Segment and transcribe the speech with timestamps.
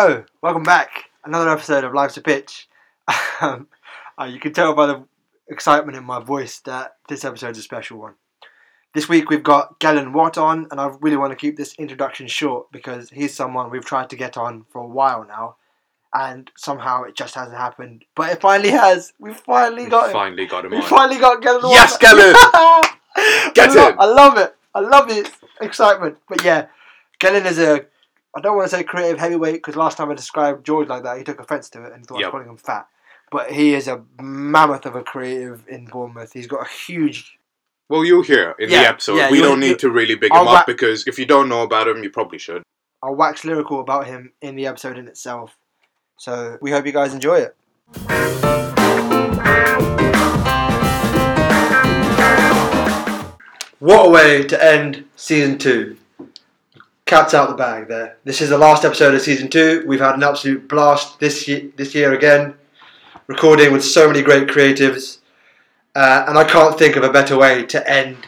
[0.00, 1.06] Hello, welcome back.
[1.24, 2.68] Another episode of Life's a Pitch.
[3.40, 3.66] Um,
[4.16, 5.04] uh, you can tell by the
[5.48, 8.14] excitement in my voice that this episode is a special one.
[8.94, 12.28] This week we've got Gellan Watt on, and I really want to keep this introduction
[12.28, 15.56] short because he's someone we've tried to get on for a while now,
[16.14, 18.04] and somehow it just hasn't happened.
[18.14, 19.12] But it finally has.
[19.18, 20.12] We finally We got him.
[20.12, 20.82] finally got him We on.
[20.84, 21.72] finally got Gellan Watt.
[21.72, 23.52] Yes, Gellan!
[23.54, 23.96] Get I lo- him!
[23.98, 24.54] I love it.
[24.76, 25.28] I love his
[25.60, 26.18] excitement.
[26.28, 26.66] But yeah,
[27.20, 27.84] Gellan is a.
[28.36, 31.18] I don't want to say creative heavyweight because last time I described George like that,
[31.18, 32.30] he took offence to it and thought I was Yep.
[32.30, 32.86] calling him fat.
[33.30, 36.32] But he is a mammoth of a creative in Bournemouth.
[36.32, 37.38] He's got a huge.
[37.90, 39.16] well, you'll hear in Yeah, the episode.
[39.16, 41.24] yeah, we you- don't need to really big I'll him wa- up because if you
[41.24, 42.62] don't know about him, you probably should.
[43.02, 45.56] I'll wax lyrical about him in the episode in itself.
[46.18, 47.56] So we hope you guys enjoy it.
[53.80, 55.96] What a way to end season two.
[57.08, 58.18] Cat's out the bag there.
[58.24, 59.82] This is the last episode of season two.
[59.86, 62.52] We've had an absolute blast this year, this year again,
[63.28, 65.20] recording with so many great creatives,
[65.94, 68.18] uh, and I can't think of a better way to end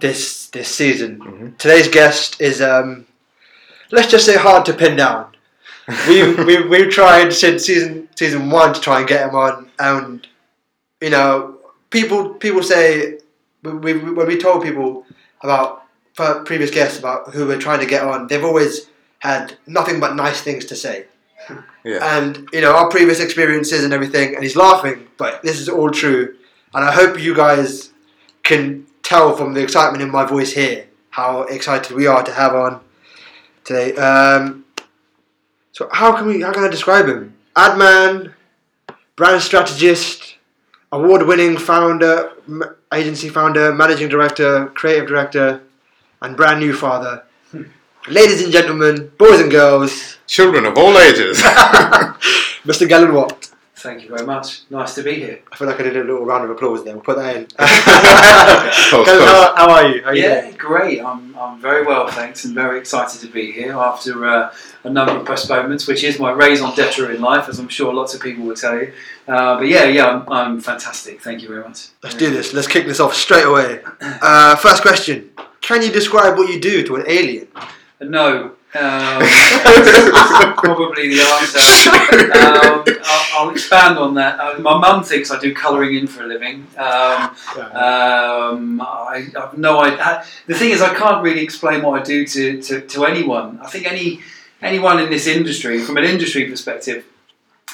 [0.00, 1.18] this this season.
[1.18, 1.58] Mhm.
[1.58, 3.04] Today's guest is, um,
[3.90, 5.36] let's just say, hard to pin down.
[6.08, 10.26] we we we've tried since season season one to try and get him on, and
[11.02, 11.58] you know,
[11.90, 13.18] people people say
[13.62, 15.04] we, we, when we told people
[15.42, 15.79] about
[16.20, 18.88] for previous guests about who we're trying to get on, they've always
[19.20, 21.06] had nothing but nice things to say.
[21.82, 22.18] Yeah.
[22.18, 25.90] And you know our previous experiences and everything, and he's laughing, but this is all
[25.90, 26.36] true.
[26.74, 27.90] And I hope you guys
[28.42, 32.54] can tell from the excitement in my voice here how excited we are to have
[32.54, 32.80] on
[33.64, 33.96] today.
[33.96, 34.66] Um,
[35.72, 36.42] so how can we?
[36.42, 37.34] How can I describe him?
[37.56, 38.34] Ad man,
[39.16, 40.36] brand strategist,
[40.92, 42.30] award-winning founder,
[42.92, 45.62] agency founder, managing director, creative director,
[46.22, 47.24] and brand new father.
[48.08, 51.38] Ladies and gentlemen, boys and girls, Children of all ages.
[52.62, 52.86] Mr.
[52.88, 53.50] Gellan Watt.
[53.74, 54.60] Thank you very much.
[54.70, 55.40] Nice to be here.
[55.50, 56.94] I feel like I did a little round of applause there.
[56.94, 57.46] We'll put that in.
[57.46, 59.24] Close, Gellan, close.
[59.24, 60.02] how, how are you?
[60.04, 60.54] How are yeah, doing?
[60.56, 61.00] great.
[61.00, 65.16] I'm, I'm very well, thanks, and very excited to be here after uh, a number
[65.16, 68.44] of postponements, which is my raison d'etre in life, as I'm sure lots of people
[68.44, 68.92] will tell you.
[69.26, 71.22] Uh, but yeah, yeah, I'm, I'm fantastic.
[71.22, 71.88] Thank you very much.
[72.04, 72.52] Let's do this.
[72.52, 73.80] Let's kick this off straight away.
[74.00, 75.30] Uh, first question:
[75.70, 77.46] Can you describe what you do to an alien?
[78.00, 78.56] No.
[78.74, 79.20] Um,
[80.56, 81.60] probably the answer.
[82.36, 84.40] Um, I'll, I'll expand on that.
[84.40, 86.66] Uh, my mum thinks I do colouring in for a living.
[86.76, 90.24] Um, Um, I, I've no idea.
[90.48, 93.60] The thing is, I can't really explain what I do to, to, to anyone.
[93.62, 94.22] I think any
[94.60, 97.04] anyone in this industry, from an industry perspective,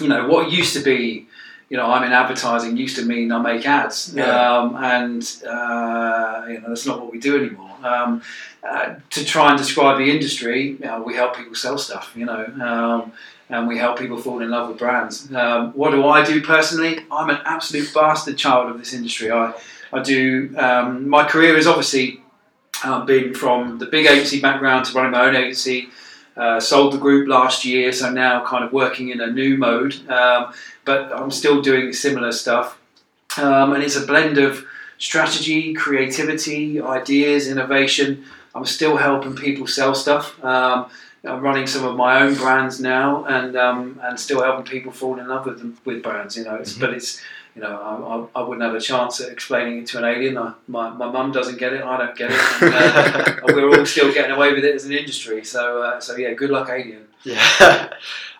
[0.02, 1.28] you know, what used to be,
[1.68, 4.58] you know, I'm in advertising used to mean I make ads, Yeah.
[4.58, 7.70] um, and uh, you know that's not what we do anymore.
[7.82, 8.22] Um,
[8.68, 12.24] uh, to try and describe the industry, you know, we help people sell stuff, you
[12.24, 12.44] know.
[12.60, 13.12] Um,
[13.48, 15.32] and we help people fall in love with brands.
[15.32, 16.98] Um, what do I do personally?
[17.12, 19.30] I'm an absolute bastard child of this industry.
[19.30, 19.52] I,
[19.92, 20.52] I do.
[20.58, 22.20] Um, my career is obviously
[22.82, 25.90] uh, been from the big agency background to running my own agency.
[26.36, 29.94] Uh, sold the group last year, so now kind of working in a new mode.
[30.10, 30.52] Um,
[30.84, 32.78] but I'm still doing similar stuff,
[33.38, 34.66] um, and it's a blend of
[34.98, 38.24] strategy, creativity, ideas, innovation.
[38.54, 40.42] I'm still helping people sell stuff.
[40.44, 40.90] Um,
[41.24, 45.18] I'm running some of my own brands now, and um, and still helping people fall
[45.18, 46.36] in love with them, with brands.
[46.36, 47.20] You know, it's, but it's
[47.56, 50.36] you know I, I, I wouldn't have a chance at explaining it to an alien.
[50.38, 53.86] I, my my mum doesn't get it, I don't get it, and, uh, we're all
[53.86, 55.42] still getting away with it as an industry.
[55.44, 57.08] So uh, so yeah, good luck, alien.
[57.24, 57.38] Yeah,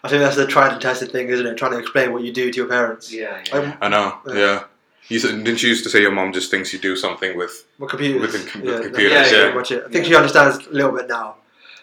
[0.05, 1.57] I think that's the tried and tested thing, isn't it?
[1.57, 3.13] Trying to explain what you do to your parents.
[3.13, 3.55] Yeah, yeah.
[3.57, 4.19] Um, I know.
[4.29, 4.35] Yeah.
[4.35, 4.65] Yeah.
[5.09, 7.65] You said, didn't you used to say your mom just thinks you do something with?
[7.79, 8.21] What computers?
[8.23, 9.41] With the com- with yeah, computers, that's yeah.
[9.43, 9.85] pretty much it.
[9.87, 10.09] I think Yeah.
[10.11, 11.37] she understands a little bit now.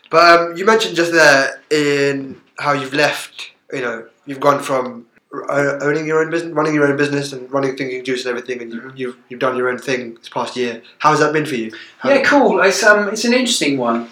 [0.09, 3.51] But um, you mentioned just there in how you've left.
[3.71, 7.51] You know, you've gone from o- owning your own business, running your own business, and
[7.51, 10.55] running Thinking Juice and everything, and you, you've you've done your own thing this past
[10.55, 10.81] year.
[10.99, 11.71] How has that been for you?
[11.99, 12.61] How- Yeah, cool.
[12.61, 14.09] It's um, it's an interesting one.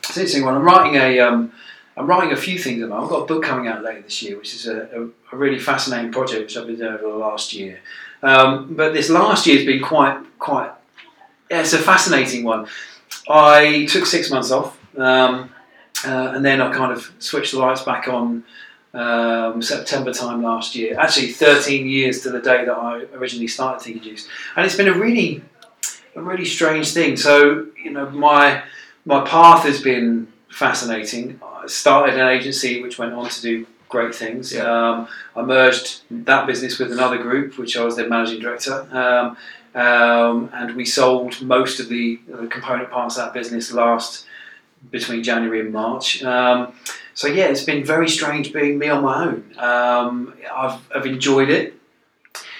[0.00, 0.54] It's an interesting one.
[0.54, 1.52] I'm writing a um,
[1.96, 3.02] I'm writing a few things about.
[3.02, 5.58] I've got a book coming out later this year, which is a, a, a really
[5.58, 7.80] fascinating project which I've been doing over the last year.
[8.22, 10.70] Um, but this last year has been quite quite.
[11.50, 12.66] Yeah, it's a fascinating one.
[13.28, 15.50] I took six months off, um,
[16.06, 18.44] uh, and then I kind of switched the lights back on.
[18.92, 23.84] Um, September time last year, actually 13 years to the day that I originally started
[23.84, 24.26] Thinking Juice,
[24.56, 25.42] and it's been a really
[26.16, 27.16] a really strange thing.
[27.16, 28.64] So you know, my
[29.04, 31.40] my path has been fascinating.
[31.40, 34.52] I started an agency which went on to do great things.
[34.52, 34.62] Yeah.
[34.62, 38.86] Um, I merged that business with another group, which I was their managing director.
[38.90, 39.36] Um,
[39.74, 44.26] um, and we sold most of the, the component parts of that business last
[44.90, 46.22] between January and March.
[46.22, 46.72] Um,
[47.14, 49.44] so yeah, it's been very strange being me on my own.
[49.58, 51.74] Um, I've, I've enjoyed it.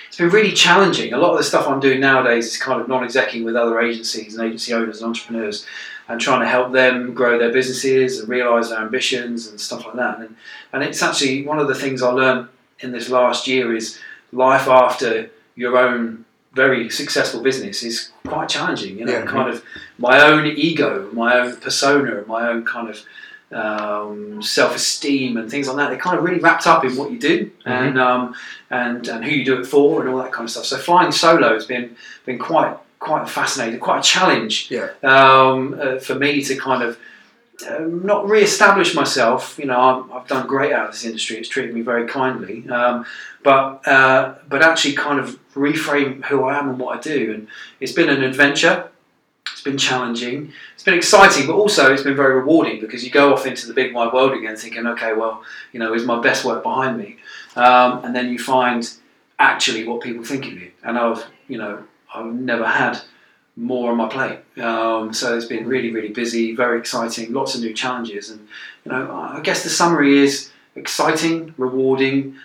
[0.08, 1.12] It's been really challenging.
[1.12, 4.34] A lot of the stuff I'm doing nowadays is kind of non-executing with other agencies
[4.34, 5.66] and agency owners and entrepreneurs,
[6.08, 9.94] and trying to help them grow their businesses and realise their ambitions and stuff like
[9.94, 10.18] that.
[10.18, 10.36] And,
[10.72, 12.48] and it's actually one of the things I learned
[12.80, 14.00] in this last year is
[14.32, 18.98] life after your own very successful business is quite challenging.
[18.98, 19.22] You know, Yeah.
[19.26, 19.64] kind of
[19.98, 23.00] my own ego, my own persona, my own kind of
[23.52, 25.90] um, self-esteem and things like that.
[25.90, 28.34] They're kind of really wrapped up in what you do and um,
[28.70, 30.64] and and who you do it for and all that kind of stuff.
[30.66, 34.90] So flying solo has been been quite quite fascinating, quite a challenge Yeah.
[35.02, 36.98] um, uh, for me to kind of
[37.68, 39.58] um, not re-establish myself.
[39.58, 41.38] You know, I'm, I've done great out of this industry.
[41.38, 43.04] It's treated me very kindly, um,
[43.42, 47.32] but uh, but actually kind of reframe who I am and what I do.
[47.32, 47.48] And
[47.80, 48.88] it's been an adventure.
[49.52, 50.52] It's been challenging.
[50.74, 53.74] It's been exciting, but also it's been very rewarding because you go off into the
[53.74, 55.42] big wide world again, thinking, okay, well,
[55.72, 57.16] you know, is my best work behind me?
[57.56, 58.90] Um, and then you find
[59.38, 60.70] actually what people think of you.
[60.82, 61.82] And I've, you know,
[62.14, 63.00] I've never had
[63.56, 64.38] more on my plate.
[64.62, 68.30] Um, so it's been really, really busy, very exciting, lots of new challenges.
[68.30, 68.46] And,
[68.84, 72.36] you know, I guess the summary is exciting, rewarding.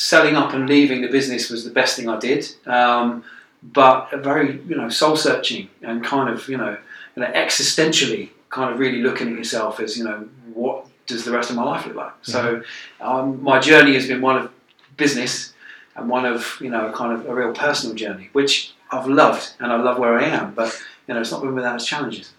[0.00, 2.42] Selling up and leaving the business was the best thing I did.
[2.66, 3.22] Um,
[3.62, 6.78] but a very, you know, soul searching and kind of, you know,
[7.14, 11.30] you know, existentially kind of really looking at yourself as, you know, what does the
[11.30, 12.14] rest of my life look like?
[12.22, 12.62] So
[13.02, 14.50] um, my journey has been one of
[14.96, 15.52] business
[15.94, 19.70] and one of, you know, kind of a real personal journey, which I've loved and
[19.70, 20.70] I love where I am, but,
[21.06, 22.32] you know, it's not been without its challenges.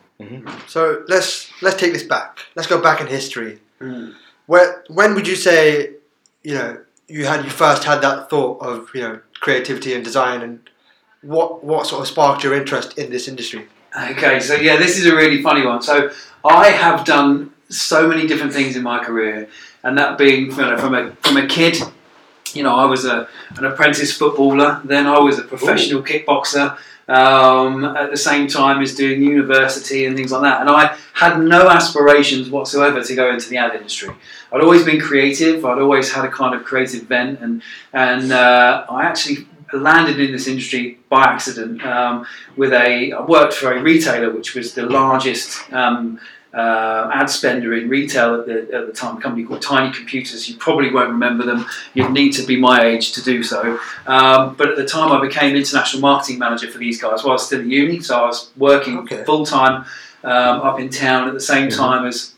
[0.68, 2.40] So let's let's take this back.
[2.56, 3.60] Let's go back in history.
[3.80, 4.14] Mm.
[4.46, 5.96] Where when would you say,
[6.44, 6.78] you know,
[7.12, 10.70] you had you first had that thought of you know creativity and design, and
[11.22, 13.68] what what sort of sparked your interest in this industry?
[13.96, 15.82] Okay, so yeah, this is a really funny one.
[15.82, 16.12] So
[16.46, 19.50] I have done so many different things in my career,
[19.84, 21.78] and that being you know, from a from a kid,
[22.56, 23.28] you know, I was a
[23.58, 24.82] an apprentice footballer.
[24.84, 26.78] Then I was a professional kickboxer.
[27.08, 31.42] Um, at the same time as doing university and things like that, and I had
[31.42, 34.16] no aspirations whatsoever to go into the ad industry.
[34.54, 35.66] I'd always been creative.
[35.66, 40.32] I'd always had a kind of creative bent, and and uh, I actually landed in
[40.32, 42.26] this industry by accident um,
[42.56, 46.20] with a I worked for a retailer which was the largest um,
[46.54, 50.50] uh, ad spender in retail at the, at the time, a company called Tiny Computers.
[50.50, 51.66] You probably won't remember them.
[51.94, 53.80] You'd need to be my age to do so.
[54.06, 57.34] Um, but at the time, I became international marketing manager for these guys while I
[57.34, 58.02] was still at uni.
[58.02, 59.24] So I was working Okay.
[59.24, 59.86] full time
[60.24, 61.78] um, up in town at the same Mhm.
[61.78, 62.34] time as.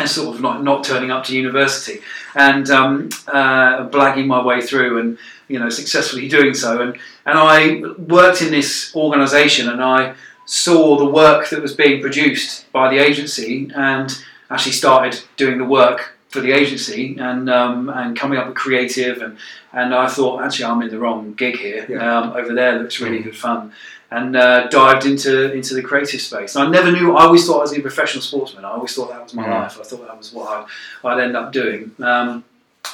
[0.00, 2.00] as sort of not, not turning up to university
[2.34, 5.18] and um, uh, blagging my way through and
[5.48, 6.94] you know successfully doing so and
[7.26, 12.70] and I worked in this organisation and I saw the work that was being produced
[12.72, 18.16] by the agency and actually started doing the work for the agency and um, and
[18.18, 19.36] coming up with creative and
[19.72, 21.86] and I thought actually I'm in the wrong gig here.
[21.88, 22.18] Yeah.
[22.18, 23.72] um, over there looks really good fun.
[24.10, 26.54] And uh, dived into into the creative space.
[26.54, 28.62] And I never knew I always thought I was a professional sportsman.
[28.62, 29.78] I always thought that was my life.
[29.80, 30.68] I thought that was what
[31.02, 31.92] I'd, I'd end up doing.
[31.98, 32.44] Um,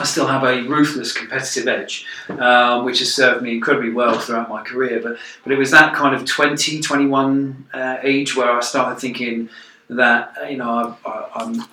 [0.01, 4.49] I still have a ruthless competitive edge, um, which has served me incredibly well throughout
[4.49, 5.01] my career.
[5.03, 9.49] But but it was that kind of 20, 21 uh, age where I started thinking
[9.91, 11.65] that you know I, I, I'm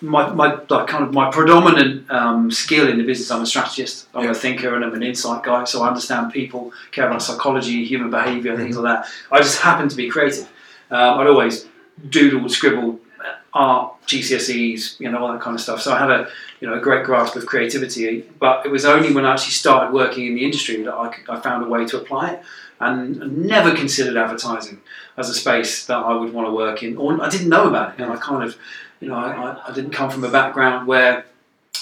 [0.00, 3.30] my, my like kind of my predominant um, skill in the business.
[3.30, 4.08] I'm a strategist.
[4.14, 4.30] I'm Yeah.
[4.32, 5.62] a thinker, and I'm an insight guy.
[5.64, 9.12] So I understand people, care about psychology, human behaviour, things like that.
[9.30, 10.48] I just happen to be creative.
[10.90, 11.66] Um, I'd always
[12.08, 15.80] doodle, scribble, uh, art, GCSEs, you know, all that kind of stuff.
[15.80, 16.28] So I had a
[16.60, 18.24] you know a great grasp of creativity.
[18.38, 21.40] But it was only when I actually started working in the industry that I, I
[21.40, 22.42] found a way to apply it.
[22.80, 24.80] And never considered advertising
[25.16, 27.94] as a space that I would want to work in, or I didn't know about
[27.94, 28.02] it.
[28.02, 28.56] And I kind of,
[28.98, 31.24] you know, I, I didn't come from a background where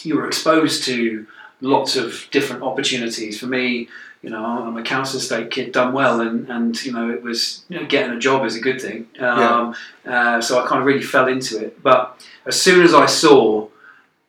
[0.03, 1.27] you were exposed to
[1.63, 3.41] lots of different opportunities.
[3.41, 3.89] For me,
[4.23, 7.65] you know, I'm a council estate kid, done well, and, and you know, it was
[7.69, 9.07] you know, getting a job is a good thing.
[9.19, 9.75] Um,
[10.07, 11.83] uh, so I kind of really fell into it.
[11.83, 13.69] But as soon as I saw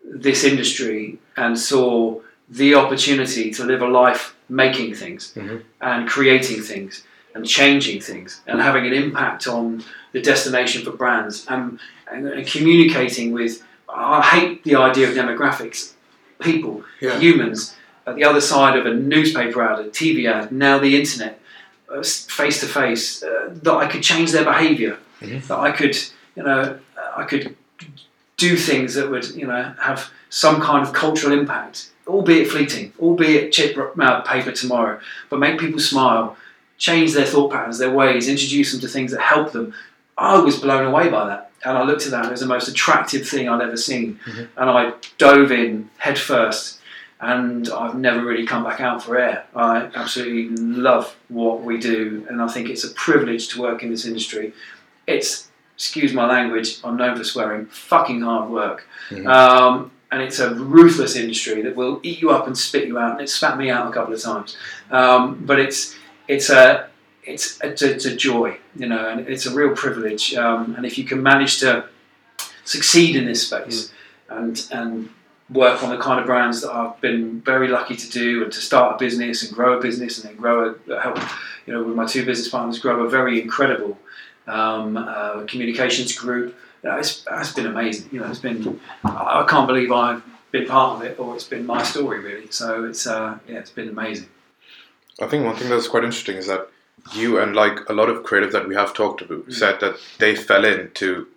[0.03, 5.61] this industry and saw the opportunity to live a life making things Mhm.
[5.81, 11.45] and creating things and changing things and having an impact on the destination for brands
[11.49, 11.79] and,
[12.11, 15.93] and, and communicating with, I hate the idea of demographics,
[16.41, 17.17] people, Yeah.
[17.19, 17.75] humans
[18.11, 21.39] at the other side of a newspaper ad, a TV ad, now the internet,
[22.03, 25.47] face to face, that I could change their behaviour, Mhm.
[25.47, 25.97] that I could,
[26.35, 26.77] you know,
[27.17, 27.55] I could
[28.37, 33.51] do things that would, you know, have some kind of cultural impact, albeit fleeting, albeit
[33.51, 34.99] chip uh, paper tomorrow,
[35.29, 36.37] but make people smile,
[36.77, 39.73] change their thought patterns, their ways, introduce them to things that help them.
[40.17, 41.47] I was blown away by that.
[41.63, 44.19] and I looked at that, and it was the most attractive thing I'd ever seen.
[44.25, 44.47] Mhm.
[44.57, 46.79] And I dove in head first,
[47.21, 49.45] and I've never really come back out for air.
[49.55, 53.91] I absolutely love what we do, and I think it's a privilege to work in
[53.91, 54.53] this industry.
[55.05, 58.87] It's, excuse my language, I'm known for swearing, fucking hard work.
[59.09, 59.27] Mhm.
[59.27, 63.11] Um, and it's a ruthless industry that will eat you up and spit you out,
[63.13, 64.57] and it's spat me out a couple of times.
[64.89, 65.95] Um, but it's
[66.27, 66.87] it's a
[67.23, 70.33] it's it's a, it's a joy, you know, and it's a real privilege.
[70.35, 71.85] Um, and if you can manage to
[72.65, 73.91] succeed in this space
[74.29, 75.09] and and
[75.51, 78.59] work on the kind of brands that I've been very lucky to do, and to
[78.59, 81.17] start a business and grow a business, and then grow a help,
[81.65, 83.97] you know, with my two business partners, grow a very incredible
[84.47, 86.55] um, uh, communications group.
[86.83, 88.09] You know, it's, it's been amazing.
[88.11, 91.65] You know, it's been I can't believe I've been part of it, or it's been
[91.65, 92.49] my story really.
[92.49, 94.29] So it's uh, yeah, it's been amazing.
[95.21, 96.67] I think one thing that's quite interesting is that
[97.13, 99.53] you and like a lot of creatives that we have talked to Mm.
[99.53, 101.27] said that they fell into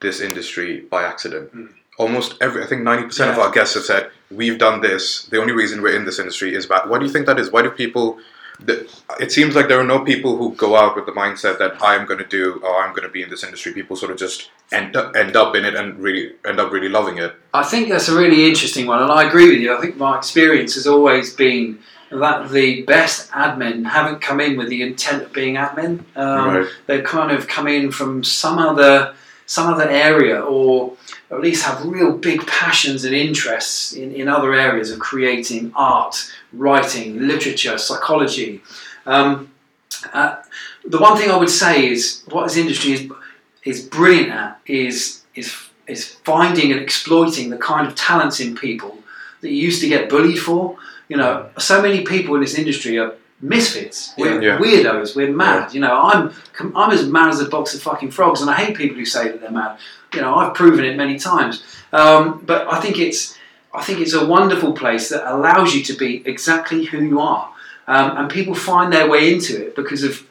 [0.00, 1.54] this industry by accident.
[1.54, 1.68] Mm.
[1.98, 5.26] Almost every, I think ninety percent of our guests have said we've done this.
[5.26, 6.88] The only reason we're in this industry is bad.
[6.88, 7.50] Why do you think that is?
[7.52, 8.18] Why do people?
[8.60, 11.76] The, it seems like there are no people who go out with the mindset that
[11.82, 13.72] I'm going to do or I'm going to be in this industry.
[13.72, 16.88] People sort of just end up, end up in it and really end up really
[16.88, 17.34] loving it.
[17.52, 19.76] I think that's a really interesting one, and I agree with you.
[19.76, 21.80] I think my experience has always been
[22.12, 26.04] that the best admin haven't come in with the intent of being admin.
[26.14, 26.68] Um, Right.
[26.86, 29.14] They've kind of come in from some other
[29.46, 30.96] some other area, or
[31.34, 36.30] at least have real big passions and interests in, in other areas of creating art,
[36.52, 38.62] writing, literature, psychology.
[39.06, 39.50] Um,
[40.12, 40.42] uh,
[40.84, 43.10] the one thing I would say is what this industry is
[43.64, 45.54] is brilliant at is is
[45.86, 48.98] is finding and exploiting the kind of talents in people
[49.40, 50.76] that you used to get bullied for.
[51.08, 54.12] You know, so many people in this industry are misfits.
[54.16, 54.58] We're Yeah.
[54.58, 55.14] weirdos.
[55.16, 55.74] We're mad.
[55.74, 56.32] You know, I'm
[56.76, 59.24] I'm as mad as a box of fucking frogs, and I hate people who say
[59.28, 59.76] that they're mad.
[60.14, 61.62] You know, I've proven it many times.
[61.92, 63.36] Um, but I think it's
[63.74, 67.48] I think it's a wonderful place that allows you to be exactly who you are,
[67.88, 70.22] um, and people find their way into it because of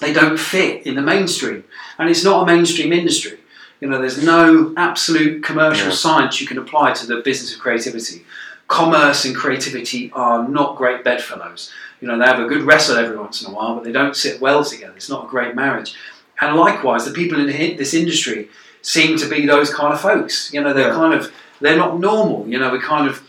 [0.00, 1.64] they don't fit in the mainstream,
[1.98, 3.38] and it's not a mainstream industry.
[3.80, 5.94] You know, there's no absolute commercial Yeah.
[5.94, 8.24] science you can apply to the business of creativity.
[8.68, 11.72] Commerce and creativity are not great bedfellows.
[12.00, 14.14] You know, they have a good wrestle every once in a while, but they don't
[14.14, 14.92] sit well together.
[14.94, 15.94] It's not a great marriage.
[16.40, 17.46] And likewise, the people in
[17.76, 18.48] this industry
[18.82, 20.52] seem to be those kind of folks.
[20.52, 20.94] You know, they're Yeah.
[20.94, 22.46] kind of they're not normal.
[22.46, 23.22] You know, we kind of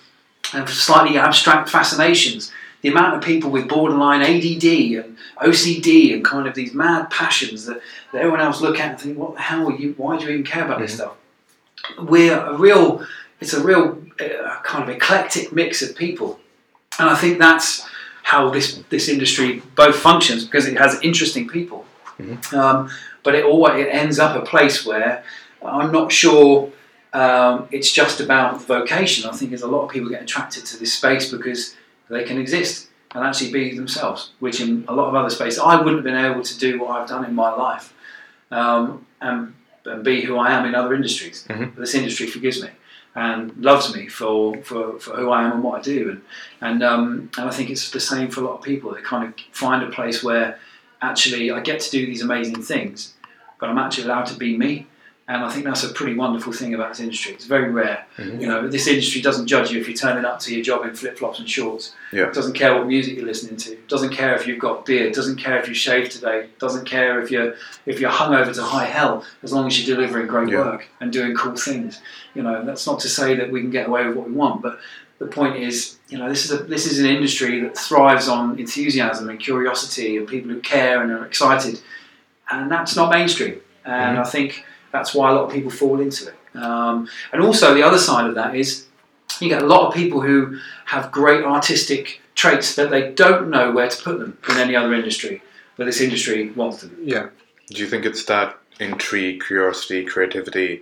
[0.51, 2.51] have slightly abstract fascinations.
[2.81, 7.65] The amount of people with borderline ADD and OCD and kind of these mad passions
[7.65, 7.81] that,
[8.11, 9.95] that everyone else look at and think, what the hell are you?
[9.97, 11.01] Why do you even care about this mm-hmm.
[11.01, 12.09] stuff?
[12.09, 13.05] We're a real,
[13.41, 16.39] it's a real uh, kind of eclectic mix of people,
[16.99, 17.87] and I think that's
[18.23, 21.85] how this this industry both functions because it has interesting people,
[22.53, 22.89] um,
[23.23, 25.23] but it always it ends up a place where
[25.63, 26.71] I'm not sure
[27.13, 29.29] um, it's just about vocation.
[29.29, 31.75] I think there's a lot of people get attracted to this space because
[32.09, 35.75] they can exist and actually be themselves, which in a lot of other spaces I
[35.77, 37.93] wouldn't have been able to do what I've done in my life
[38.51, 39.53] um, and,
[39.85, 41.45] and be who I am in other industries.
[41.49, 41.73] Mhm.
[41.73, 42.69] But this industry forgives me
[43.15, 46.09] and loves me for, for, for who I am and what I do.
[46.09, 46.21] And,
[46.61, 48.93] and, um, and I think it's the same for a lot of people.
[48.93, 50.59] They kind of find a place where
[51.01, 53.13] actually I get to do these amazing things,
[53.59, 54.87] but I'm actually allowed to be me.
[55.29, 57.33] And I think that's a pretty wonderful thing about this industry.
[57.33, 58.03] It's very rare.
[58.17, 58.41] Mhm.
[58.41, 60.95] You know, this industry doesn't judge you if you're turning up to your job in
[60.95, 61.93] flip flops and shorts.
[62.11, 62.23] Yeah.
[62.23, 63.73] It doesn't care what music you're listening to.
[63.73, 65.05] It doesn't care if you've got beard.
[65.05, 66.39] It doesn't care if you shaved today.
[66.45, 67.53] It doesn't care if you're
[67.85, 69.23] if you're hungover to high hell.
[69.43, 70.61] As long as you're delivering great Yeah.
[70.65, 71.99] work and doing cool things.
[72.33, 74.63] You know, that's not to say that we can get away with what we want,
[74.63, 74.79] but
[75.19, 78.57] the point is, you know, this is a this is an industry that thrives on
[78.57, 81.79] enthusiasm and curiosity and people who care and are excited,
[82.49, 83.57] and that's not mainstream.
[83.85, 86.35] And I think that's why a lot of people fall into it.
[86.55, 88.87] Um, and also the other side of that is
[89.39, 93.71] you get a lot of people who have great artistic traits that they don't know
[93.71, 95.41] where to put them in any other industry,
[95.77, 96.97] but this industry wants them.
[97.01, 97.29] Yeah.
[97.67, 100.81] Do you think it's that intrigue, curiosity, creativity,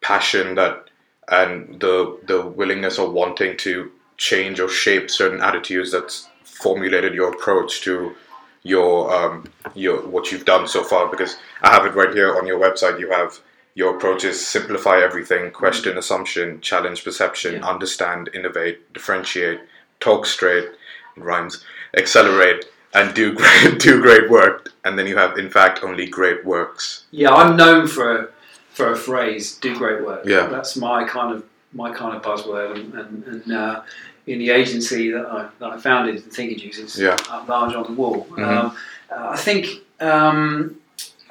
[0.00, 0.90] passion that
[1.28, 7.32] and the the willingness or wanting to change or shape certain attitudes that's formulated your
[7.32, 8.14] approach to
[8.64, 9.44] your um,
[9.74, 11.08] your what you've done so far?
[11.08, 12.98] Because I have it right here on your website.
[12.98, 13.38] You have
[13.76, 17.66] your approach is simplify everything, question assumption, challenge perception, Yeah.
[17.68, 19.60] understand, innovate, differentiate,
[20.00, 20.68] talk straight,
[21.16, 21.64] rhymes,
[21.96, 24.70] accelerate, and do great do great work.
[24.84, 27.04] And then you have, in fact, only great works.
[27.10, 28.28] Yeah, I'm known for a,
[28.70, 30.46] for a phrase, "do great work." Yeah.
[30.46, 33.82] that's my kind of my kind of buzzword, and, and, and uh,
[34.26, 37.16] in the agency that I, that I founded, Thinking Juice, it's Yeah.
[37.30, 38.26] up large on the wall.
[38.30, 38.46] Mhm.
[38.46, 38.76] Um,
[39.10, 39.66] uh, I think
[40.00, 40.76] um,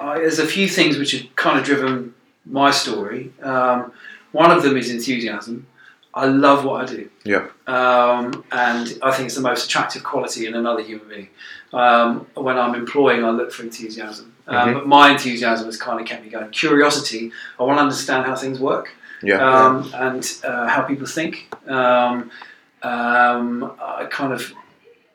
[0.00, 2.14] I, there's a few things which have kind of driven
[2.46, 3.32] my story.
[3.42, 3.92] Um,
[4.32, 5.66] one of them is enthusiasm.
[6.12, 7.08] I love what I do.
[7.24, 7.46] Yeah.
[7.66, 11.28] Um, and I think it's the most attractive quality in another human being.
[11.72, 14.32] Um, when I'm employing, I look for enthusiasm.
[14.46, 14.74] Um, Mhm.
[14.74, 16.50] But my enthusiasm has kind of kept me going.
[16.50, 18.90] Curiosity, I want to understand how things work
[19.22, 19.38] Yeah.
[19.44, 21.48] um, and uh, how people think.
[21.66, 22.30] Um,
[22.84, 24.52] um, I kind of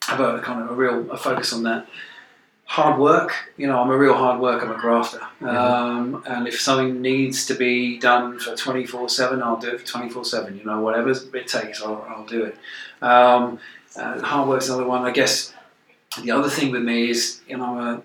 [0.07, 1.88] have a kind of a real a focus on that.
[2.65, 5.21] Hard work, you know, I'm a real hard worker, I'm a grafter.
[5.41, 9.88] Um, and if something needs to be done for 24 7, I'll do it for
[9.88, 10.57] 24 7.
[10.57, 12.57] You know, whatever it takes, I'll, I'll do it.
[13.01, 13.59] Um,
[13.95, 15.03] uh, hard work's another one.
[15.03, 15.51] I guess
[16.21, 18.01] the other thing with me is, you know, I'm a,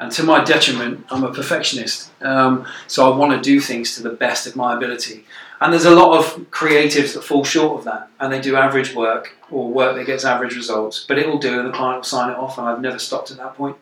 [0.00, 2.10] and to my detriment, I'm a perfectionist.
[2.22, 5.24] Um, so I want to do things to the best of my ability.
[5.60, 8.94] And there's a lot of creatives that fall short of that, and they do average
[8.94, 11.04] work or work that gets average results.
[11.08, 12.58] But it will do, and the client will sign it off.
[12.58, 13.76] And I've never stopped at that point.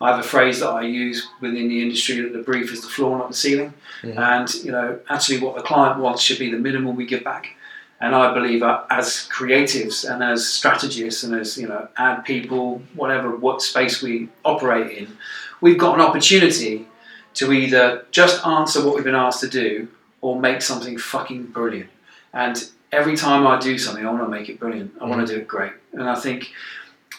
[0.00, 2.88] I have a phrase that I use within the industry that the brief is the
[2.88, 3.74] floor, not the ceiling.
[4.02, 4.16] Mhm.
[4.16, 7.48] And you know, actually, what the client wants should be the minimum we give back.
[8.00, 12.80] And I believe uh, as creatives and as strategists and as you know, ad people,
[12.94, 15.18] whatever what space we operate in,
[15.60, 16.86] we've got an opportunity
[17.34, 19.88] to either just answer what we've been asked to do
[20.20, 21.90] or make something fucking brilliant.
[22.32, 24.92] And every time I do something, I want to make it brilliant.
[25.00, 25.72] I want to do it great.
[25.92, 26.50] And I think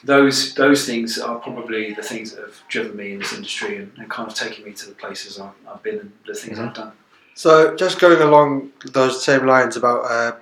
[0.03, 3.91] those those things are probably the things that have driven me in this industry and,
[3.97, 6.73] and kind of taken me to the places I've, I've been and the things I've
[6.73, 6.93] done.
[7.35, 10.35] So, just going along those same lines about uh,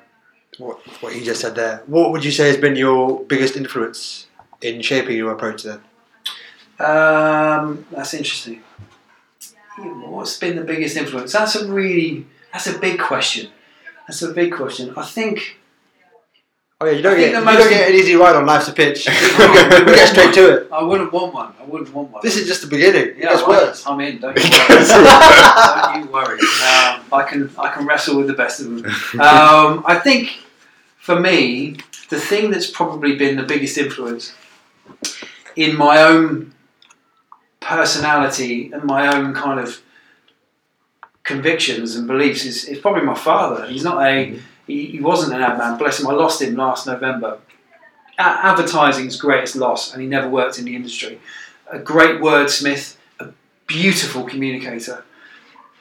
[0.57, 4.27] what what he just said there, what would you say has been your biggest influence
[4.61, 5.81] in shaping your approach then?
[6.79, 8.61] Um, that's interesting.
[9.77, 11.33] What's been the biggest influence?
[11.33, 13.51] That's a really that's a big question.
[14.07, 14.93] That's a big question.
[14.95, 15.57] I think
[16.79, 19.07] Oh yeah, you don't get you don't get an easy ride on life's a pitch.
[19.07, 20.71] we, get, straight to it.
[20.71, 21.51] I wouldn't want one.
[21.59, 22.21] I wouldn't want one.
[22.21, 23.01] This is just the beginning.
[23.01, 23.87] It yeah, gets well, worse.
[23.87, 24.19] I'm in.
[24.19, 24.85] Don't you worry.
[24.85, 26.39] don't you worry.
[26.39, 28.85] Um, I can I can wrestle with the best of them.
[29.19, 30.37] Um, I think
[30.99, 31.77] for me,
[32.11, 34.35] the thing that's probably been the biggest influence
[35.55, 36.53] in my own
[37.67, 39.81] personality and my own kind of
[41.23, 43.67] convictions and beliefs is, is probably my father.
[43.67, 45.77] He's not a he, he wasn't an ad man.
[45.77, 46.07] Bless him.
[46.07, 47.39] I lost him last November.
[48.17, 51.19] A- advertising's greatest loss, and he never worked in the industry.
[51.71, 53.27] A great wordsmith, a
[53.65, 55.03] beautiful communicator.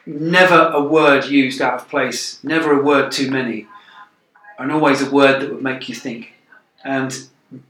[0.05, 2.43] Never a word used out of place.
[2.43, 3.67] Never a word too many,
[4.59, 6.33] and always a word that would make you think.
[6.85, 7.29] And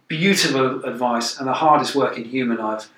[0.08, 2.88] beautiful advice, and the hardest working human I've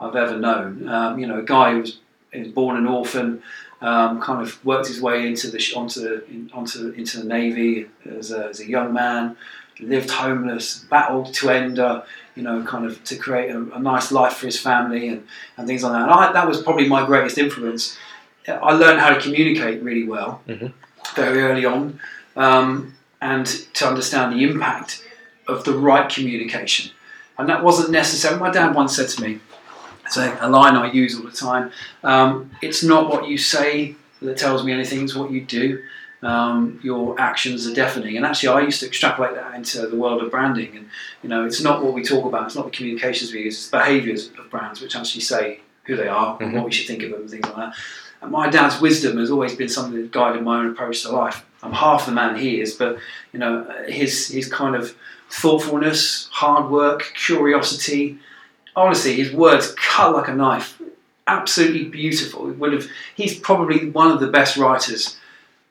[0.00, 0.88] I've ever known.
[0.88, 1.98] Um, you know, a guy who was,
[2.32, 3.42] who was born an orphan,
[3.80, 7.86] um, kind of worked his way into the onto in, onto into the navy
[8.18, 9.36] as a, as a young man,
[9.80, 12.02] lived homeless, battled to end, uh,
[12.34, 15.66] you know, kind of to create a, a nice life for his family and, and
[15.68, 16.02] things like that.
[16.02, 17.96] And I, that was probably my greatest influence.
[18.48, 20.72] I learned how to communicate really well Mhm.
[21.14, 22.00] very early on,
[22.36, 25.04] um, and to understand the impact
[25.46, 26.90] of the right communication.
[27.36, 28.38] And that wasn't necessary.
[28.40, 29.40] My dad once said to me,
[30.08, 31.70] it's a, a line I use all the time.
[32.02, 35.82] Um, it's not what you say that tells me anything; it's what you do.
[36.22, 40.22] Um, your actions are deafening, and actually, I used to extrapolate that into the world
[40.22, 40.76] of branding.
[40.76, 40.88] And
[41.22, 43.70] you know, it's not what we talk about; it's not the communications we use; it's
[43.70, 47.10] behaviours of brands which actually say who they are and what we should think of
[47.10, 47.74] them and things like that.
[48.20, 51.44] And my dad's wisdom has always been something that guided my own approach to life.
[51.62, 52.98] I'm half the man he is, but
[53.32, 54.96] you know, his his kind of
[55.30, 58.18] thoughtfulness, hard work, curiosity.
[58.76, 60.80] Honestly, his words cut like a knife.
[61.26, 62.46] Absolutely beautiful.
[62.46, 62.86] Would have.
[63.14, 65.16] He's probably one of the best writers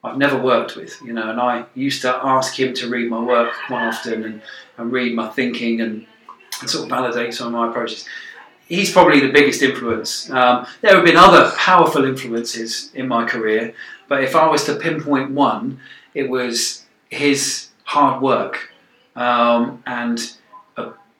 [0.04, 1.00] I've never worked with.
[1.02, 4.42] You know, and I used to ask him to read my work quite often and,
[4.76, 6.06] and read my thinking and,
[6.60, 8.06] and sort of validate some of my approaches.
[8.68, 10.30] He's probably the biggest influence.
[10.30, 13.74] Um, there have been other powerful influences in my career,
[14.08, 15.80] but if I was to pinpoint one,
[16.14, 18.70] it was his hard work
[19.16, 20.34] um, and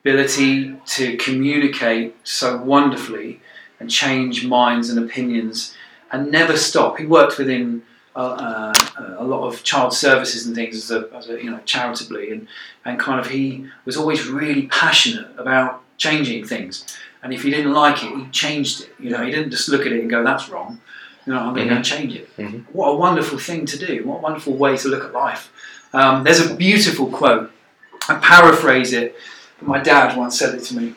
[0.02, 3.40] ability to communicate so wonderfully
[3.80, 5.74] and change minds and opinions
[6.10, 6.98] and never stop.
[6.98, 7.82] He worked within
[8.16, 11.60] uh, uh, a lot of child services and things as a, as a you know
[11.64, 12.48] charitably and
[12.84, 16.84] and kind of he was always really passionate about changing things.
[17.22, 18.90] And if he didn't like it he changed it.
[18.98, 20.80] You know he didn't just look at it and go that's wrong.
[21.26, 22.34] You know I'm going to and change it.
[22.36, 22.64] Mhm.
[22.72, 24.04] what a wonderful thing to do.
[24.06, 25.52] What a wonderful way to look at life.
[25.92, 27.52] Um, there's a beautiful quote.
[28.08, 29.14] I paraphrase it
[29.60, 30.94] my dad once said it to me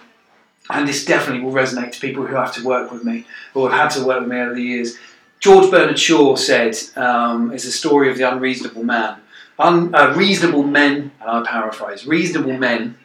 [0.69, 3.79] and this definitely will resonate to people who have to work with me or have
[3.79, 4.97] had to work with me over the years
[5.41, 9.17] George Bernard Shaw said, um, it's a story of the unreasonable man.
[9.57, 12.95] Un, uh, reasonable men, and I paraphrase, reasonable men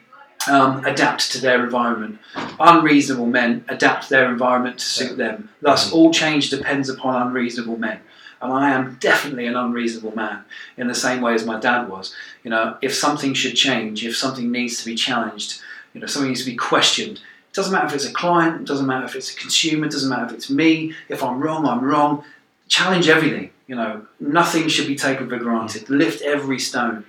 [0.47, 2.19] um, adapt to their environment.
[2.61, 5.49] Unreasonable men adapt their environment to suit them.
[5.63, 8.01] Thus, all change depends upon unreasonable men.
[8.41, 10.45] And I am definitely an unreasonable man
[10.77, 12.15] in the same way as my dad was.
[12.45, 15.61] You know, if something should change, if something needs to be challenged,
[15.95, 17.19] you know, something needs to be questioned.
[17.19, 19.93] It doesn't matter if it's a client, it doesn't matter if it's a consumer, it
[19.93, 20.95] doesn't matter if it's me.
[21.09, 22.25] If I'm wrong, I'm wrong.
[22.69, 23.51] Challenge everything.
[23.67, 25.89] You know, nothing should be taken for granted.
[25.89, 27.05] Lift every stone.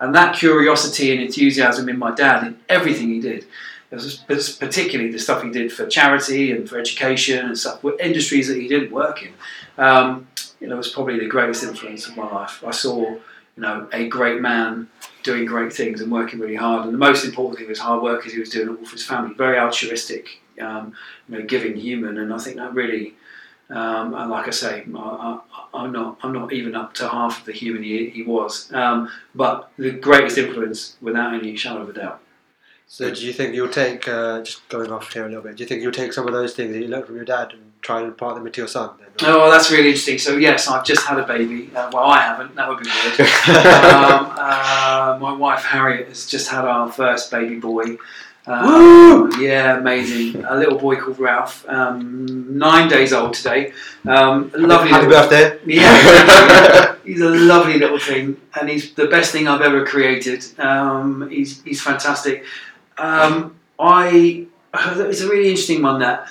[0.00, 3.46] And that curiosity and enthusiasm in my dad in everything he did,
[3.88, 8.66] particularly the stuff he did for charity and for education and stuff, industries that he
[8.66, 9.32] didn't work in,
[9.78, 10.26] um,
[10.62, 12.62] you know, was probably the greatest influence of my life.
[12.64, 13.20] I saw, you
[13.56, 14.88] know, a great man
[15.24, 16.84] doing great things and working really hard.
[16.84, 18.92] And the most important thing was hard work because he was doing it all for
[18.92, 19.34] his family.
[19.34, 20.94] Very altruistic, um,
[21.28, 22.16] you know, giving human.
[22.16, 23.14] And I think that really,
[23.70, 25.40] um, and like I say, I,
[25.74, 28.72] am not, I'm not even up to half of the human he, he was.
[28.72, 32.20] Um, but the greatest influence, without any shadow of a doubt.
[32.86, 35.62] So, do you think you'll take, uh, just going off here a little bit, do
[35.62, 37.71] you think you'll take some of those things that you learned from your dad and
[37.82, 38.90] try and impart them into your son?
[38.98, 39.08] Then?
[39.22, 40.18] Oh, that's really interesting.
[40.18, 41.70] So, yes, I've just had a baby.
[41.74, 42.54] Uh, well, I haven't.
[42.54, 43.20] That would be weird.
[43.20, 47.98] um, uh, my wife Harriet has just had our first baby boy.
[48.44, 50.44] Um, yeah, amazing.
[50.44, 53.72] A little boy called Ralph, um, nine days old today.
[54.04, 54.90] Um, lovely.
[54.90, 55.58] Happy little, birthday.
[55.66, 60.44] Yeah, he's a lovely little thing, and he's the best thing I've ever created.
[60.58, 62.44] Um, he's he's fantastic.
[62.98, 66.26] Um, I it's a really interesting one that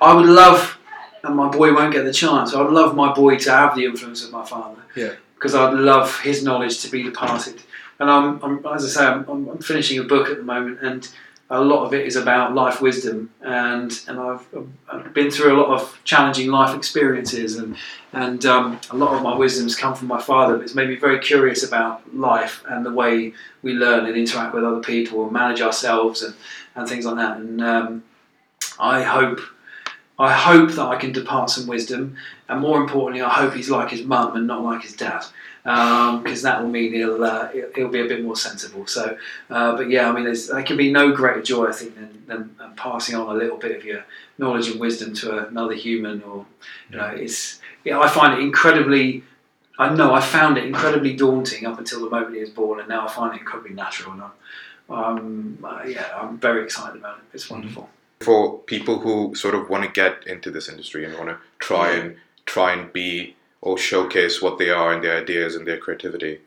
[0.00, 0.78] I would love,
[1.22, 2.54] and my boy won't get the chance.
[2.54, 4.82] I'd love my boy to have the influence of my father.
[4.94, 5.14] Yeah.
[5.34, 7.62] Because I'd love his knowledge to be departed.
[7.98, 11.08] And I'm, I'm as I say, I'm, I'm, finishing a book at the moment, and
[11.48, 13.30] a lot of it is about life wisdom.
[13.40, 14.46] And and I've,
[14.90, 17.76] I've been through a lot of challenging life experiences, and
[18.12, 20.56] and um, a lot of my wisdom's come from my father.
[20.56, 23.32] But it's made me very curious about life and the way
[23.62, 26.34] we learn and interact with other people and manage ourselves and,
[26.74, 27.38] and things like that.
[27.38, 28.04] And um,
[28.78, 29.40] I hope
[30.18, 32.16] I hope that I can depart some wisdom,
[32.48, 35.24] and more importantly, I hope he's like his mum and not like his dad,
[35.62, 38.86] because um, that will mean he'll uh, he'll be a bit more sensible.
[38.86, 39.18] So,
[39.50, 42.56] uh, but yeah, I mean, there can be no greater joy I think than, than,
[42.76, 44.04] passing on a little bit of your
[44.36, 46.46] knowledge and wisdom to another human, or
[46.90, 49.22] you know, it's yeah, I find it incredibly.
[49.78, 52.88] I know I found it incredibly daunting up until the moment he was born, and
[52.88, 54.14] now I find it incredibly natural.
[54.14, 54.28] And I'm,
[54.88, 57.24] um, uh, yeah, I'm very excited about it.
[57.34, 61.28] It's wonderful for people who sort of want to get into this industry and want
[61.28, 65.66] to try and try and be or showcase what they are and their ideas and
[65.66, 66.40] their creativity.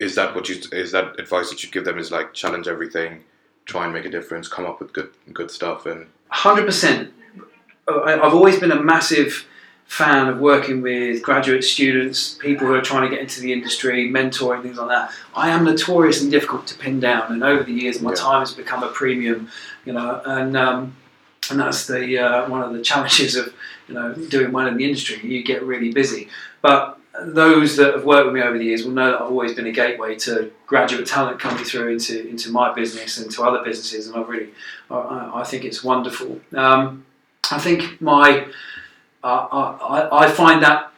[0.00, 3.24] Is that what you is that advice that you give them is like challenge everything
[3.66, 7.10] try and make a difference come up with good good stuff and 100%
[7.88, 9.46] i've always been a massive
[9.86, 14.10] fan of working with graduate students people who are trying to get into the industry
[14.10, 15.12] mentoring things like that.
[15.34, 18.16] I am notorious and difficult to pin down and over the years my yeah.
[18.16, 19.48] time has become a premium
[19.84, 20.96] you know and um,
[21.50, 23.52] and that's the uh, one of the challenges of
[23.88, 25.20] you know doing well in the industry.
[25.22, 26.28] You get really busy,
[26.62, 29.54] but those that have worked with me over the years will know that I've always
[29.54, 33.62] been a gateway to graduate talent coming through into into my business and to other
[33.62, 34.50] businesses, and I really
[34.90, 36.40] I, I think it's wonderful.
[36.54, 37.06] Um,
[37.50, 38.46] I think my
[39.22, 40.92] uh, I, I find that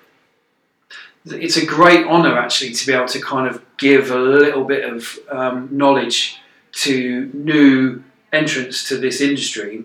[1.26, 4.88] it's a great honour actually to be able to kind of give a little bit
[4.88, 6.38] of um, knowledge
[6.72, 9.84] to new entrants to this industry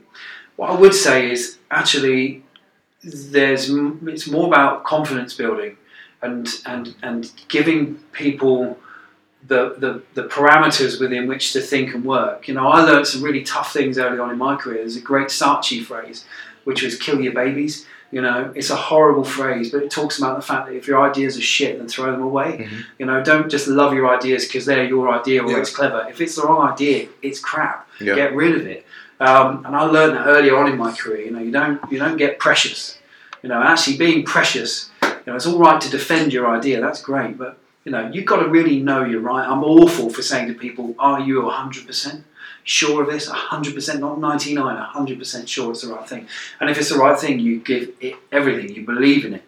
[0.62, 2.44] what I would say is actually
[3.04, 3.68] there's
[4.14, 5.76] it's more about confidence building
[6.22, 8.78] and and and giving people
[9.48, 12.48] the, the, the parameters within which to think and work.
[12.48, 14.78] You know, I learned some really tough things early on in my career.
[14.78, 16.26] There's a great Saatchi phrase,
[16.64, 20.36] which was "kill your babies." You know, it's a horrible phrase, but it talks about
[20.36, 22.52] the fact that if your ideas are shit, then throw them away.
[22.52, 22.82] Mm-hmm.
[23.00, 25.58] You know, don't just love your ideas because they're your idea or yeah.
[25.58, 26.06] it's clever.
[26.08, 27.88] If it's the wrong idea, it's crap.
[28.00, 28.14] Yeah.
[28.16, 28.86] Get rid of it.
[29.22, 31.22] Um, and I learned that earlier on in my career.
[31.26, 32.98] You know, you don't you don't get precious.
[33.44, 34.90] You know, actually being precious.
[35.04, 36.82] You know, it's all right to defend your idea.
[36.82, 39.48] That's great, but you know, you've got to really know you're right.
[39.48, 42.24] I'm awful for saying to people, "Are you 100%
[42.64, 43.30] sure of this?
[43.30, 46.28] 100%, not 99, 100% sure it's the right thing."
[46.60, 48.76] And if it's the right thing, you give it everything.
[48.76, 49.44] You believe in it.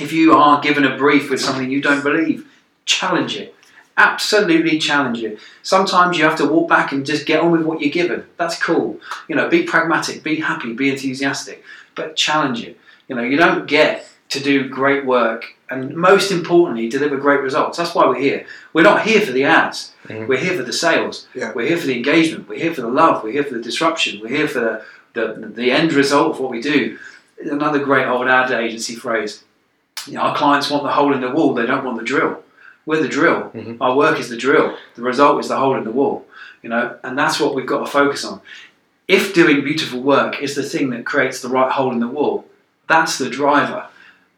[0.00, 2.46] If you are given a brief with something you don't believe,
[2.86, 3.54] challenge it
[3.96, 5.38] absolutely challenge you.
[5.62, 8.26] Sometimes you have to walk back and just get on with what you're given.
[8.36, 8.98] That's cool.
[9.28, 11.62] You know, be pragmatic, be happy, be enthusiastic,
[11.94, 12.74] but challenge you.
[13.08, 17.78] You know, you don't get to do great work and most importantly, deliver great results.
[17.78, 18.46] That's why we're here.
[18.74, 19.92] We're not here for the ads.
[20.04, 20.26] Mm-hmm.
[20.26, 21.26] We're here for the sales.
[21.34, 21.52] Yeah.
[21.54, 22.48] We're here for the engagement.
[22.48, 23.24] We're here for the love.
[23.24, 24.20] We're here for the disruption.
[24.20, 26.98] We're here for the, the, the end result of what we do.
[27.42, 29.44] Another great old ad agency phrase.
[30.06, 32.42] You know, our clients want the hole in the wall, they don't want the drill.
[32.84, 33.50] We're the drill.
[33.50, 33.82] Mm-hmm.
[33.82, 34.76] Our work is the drill.
[34.96, 36.26] The result is the hole in the wall.
[36.62, 38.40] You know, and that's what we've got to focus on.
[39.08, 42.46] If doing beautiful work is the thing that creates the right hole in the wall,
[42.88, 43.88] that's the driver.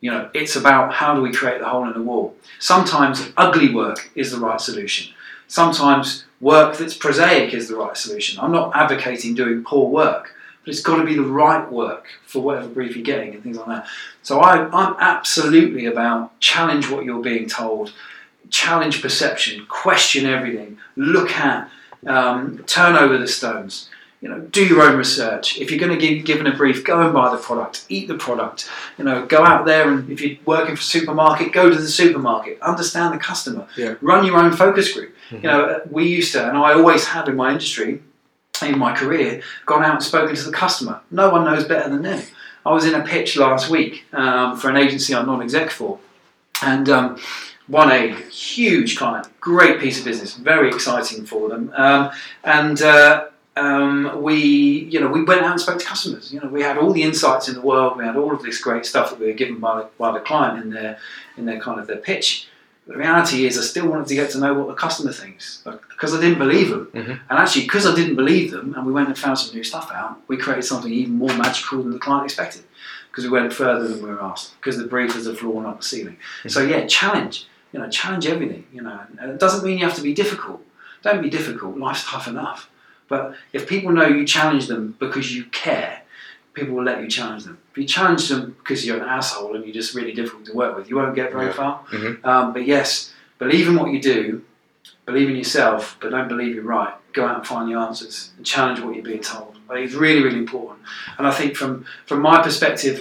[0.00, 2.36] You know, it's about how do we create the hole in the wall.
[2.58, 5.14] Sometimes ugly work is the right solution.
[5.48, 8.40] Sometimes work that's prosaic is the right solution.
[8.40, 12.42] I'm not advocating doing poor work, but it's got to be the right work for
[12.42, 13.86] whatever brief you're getting and things like that.
[14.22, 17.92] So I, I'm absolutely about challenge what you're being told,
[18.50, 21.70] challenge perception, question everything, look at,
[22.06, 23.88] um, turn over the stones.
[24.20, 25.58] You know, do your own research.
[25.58, 28.16] If you're going to give given a brief, go and buy the product, eat the
[28.16, 28.70] product.
[28.96, 31.86] You know, go out there and if you're working for a supermarket, go to the
[31.88, 33.96] supermarket, understand the customer, Yeah.
[34.00, 35.14] run your own focus group.
[35.30, 38.00] You know, we used to, and I always have in my industry,
[38.62, 41.00] in my career, gone out and spoken to the customer.
[41.10, 42.22] No one knows better than them.
[42.64, 45.98] I was in a pitch last week um, for an agency I'm non-exec for,
[46.62, 47.18] and um,
[47.68, 51.72] won a huge client, great piece of business, very exciting for them.
[51.76, 52.10] Um,
[52.42, 56.32] and uh, um, we, you know, we went out and spoke to customers.
[56.32, 57.96] You know, we had all the insights in the world.
[57.96, 60.20] We had all of this great stuff that we were given by the, by the
[60.20, 60.98] client in their
[61.36, 62.48] in their kind of their pitch.
[62.86, 66.14] The reality is, I still wanted to get to know what the customer thinks because
[66.14, 66.90] I didn't believe them.
[66.92, 67.18] Mhm.
[67.30, 69.90] And actually, because I didn't believe them, and we went and found some new stuff
[69.90, 72.62] out, we created something even more magical than the client expected.
[73.10, 74.54] Because we went further than we were asked.
[74.60, 76.18] Because the brief was the floor, not the ceiling.
[76.46, 77.46] So yeah, challenge.
[77.74, 78.64] You know, challenge everything.
[78.72, 80.62] You know, and it doesn't mean you have to be difficult.
[81.02, 81.76] Don't be difficult.
[81.76, 82.70] Life's tough enough.
[83.08, 86.02] But if people know you challenge them because you care,
[86.54, 87.58] people will let you challenge them.
[87.72, 90.76] If you challenge them because you're an asshole and you're just really difficult to work
[90.76, 91.52] with, you won't get very Yeah.
[91.52, 91.80] far.
[91.90, 92.24] Mhm.
[92.24, 94.42] Um, but yes, believe in what you do,
[95.04, 96.94] believe in yourself, but don't believe you're right.
[97.12, 99.56] Go out and find the answers and challenge what you're being told.
[99.68, 100.78] I think it's really, really important.
[101.18, 102.96] And I think from from my perspective,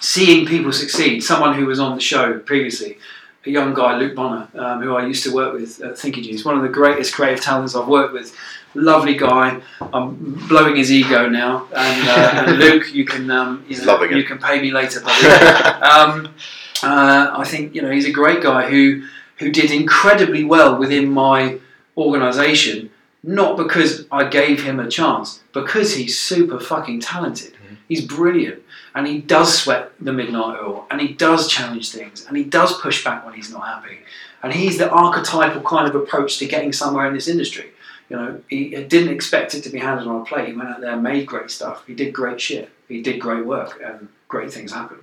[0.00, 2.98] seeing people succeed, someone who was on the show previously,
[3.46, 6.44] a young guy, Luke Bonner, um, who I used to work with at Thinking Juice,
[6.44, 8.34] one of the greatest creative talents I've worked with.
[8.74, 9.60] Lovely guy.
[9.92, 13.92] I'm blowing his ego now, and, uh, and Luke, you can um, you, He's know,
[13.92, 14.16] loving it.
[14.16, 15.00] you can pay me later.
[15.04, 15.26] Buddy.
[15.26, 16.34] um,
[16.82, 19.06] uh, I think you know he's a great guy who
[19.38, 21.58] who did incredibly well within my
[21.96, 22.90] organisation,
[23.22, 27.53] not because I gave him a chance, because he's super fucking talented.
[27.88, 28.62] He's brilliant,
[28.94, 32.80] and he does sweat the midnight oil, and he does challenge things, and he does
[32.80, 33.98] push back when he's not happy,
[34.42, 37.70] and he's the archetypal kind of approach to getting somewhere in this industry.
[38.08, 40.48] You know, he didn't expect it to be handed on a plate.
[40.48, 41.86] He went out there and made great stuff.
[41.86, 42.70] He did great shit.
[42.88, 44.98] He did great work, and great things happen.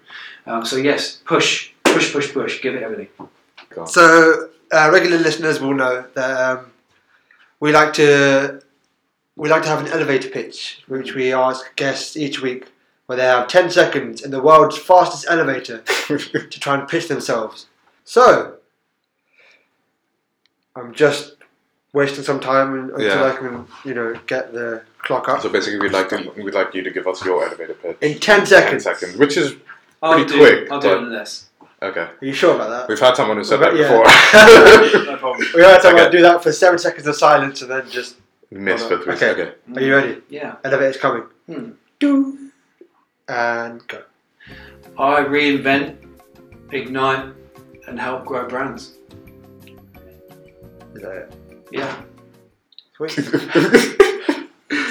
[0.45, 2.61] Um, so yes, push, push, push, push.
[2.61, 3.09] Give it everything.
[3.85, 6.71] So uh, regular listeners will know that um,
[7.59, 8.61] we like to
[9.35, 12.70] we like to have an elevator pitch, which we ask guests each week,
[13.11, 17.65] where they have ten seconds in the world's fastest elevator to try and pitch themselves.
[18.05, 18.55] So
[20.77, 21.35] I'm just
[21.91, 23.25] wasting some time until Yeah.
[23.25, 26.73] I can, you know, get the clock up So basically, we'd like to, we'd like
[26.73, 27.97] you to give us your elevator pitch.
[27.99, 28.85] in ten seconds.
[28.85, 29.55] seconds, which is
[30.01, 31.49] I'll Pretty do, quick, I'll do it in less.
[31.81, 31.99] okay.
[32.01, 32.87] Are you sure about that?
[32.87, 33.89] We've had someone who said that Yeah.
[33.89, 35.05] before.
[35.11, 35.45] No problem.
[35.53, 36.11] We had someone Okay.
[36.17, 38.15] do that for seven seconds of silence and then just.
[38.51, 39.13] Miss for three.
[39.15, 39.31] Okay.
[39.31, 39.51] Okay.
[39.75, 40.21] Are you ready?
[40.29, 40.55] Yeah.
[40.63, 41.23] Elevator's coming.
[41.47, 41.71] Hmm.
[41.99, 42.40] Do
[43.27, 44.01] and go.
[44.97, 45.95] I reinvent,
[46.71, 47.33] ignite,
[47.87, 48.93] and help grow brands.
[50.95, 51.33] Is that it?
[51.71, 52.01] Yeah.
[52.97, 53.11] Sweet.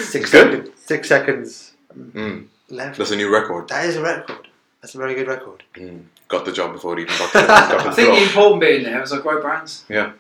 [0.01, 0.31] Six Good.
[0.31, 0.71] seconds.
[0.77, 1.67] Six seconds
[1.97, 2.99] Mm, left.
[2.99, 3.69] that's a new record.
[3.69, 4.47] That is a record.
[4.81, 5.65] That's a very good record.
[5.75, 8.83] Mm, got the job before it even got, got I think the important bit in
[8.85, 9.85] there is I grow brands.
[9.89, 10.13] Yeah.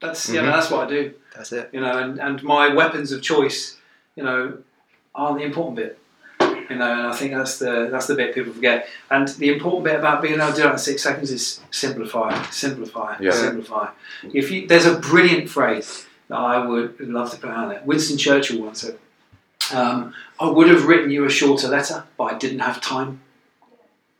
[0.00, 0.52] That's you know Mhm.
[0.52, 1.14] that's what I do.
[1.34, 1.70] That's it.
[1.72, 3.76] You know, and, and my weapons of choice,
[4.14, 4.58] you know,
[5.16, 5.98] are the important bit.
[6.68, 8.88] You know, and I think that's the that's the bit people forget.
[9.10, 12.42] And the important bit about being able to do that in six seconds is simplify,
[12.50, 13.30] simplify, Yeah.
[13.30, 13.88] simplify.
[14.32, 17.82] If you there's a brilliant phrase that I would love to put out there.
[17.84, 18.98] Winston Churchill once said,
[19.72, 23.20] um, "I would have written you a shorter letter, but I didn't have time."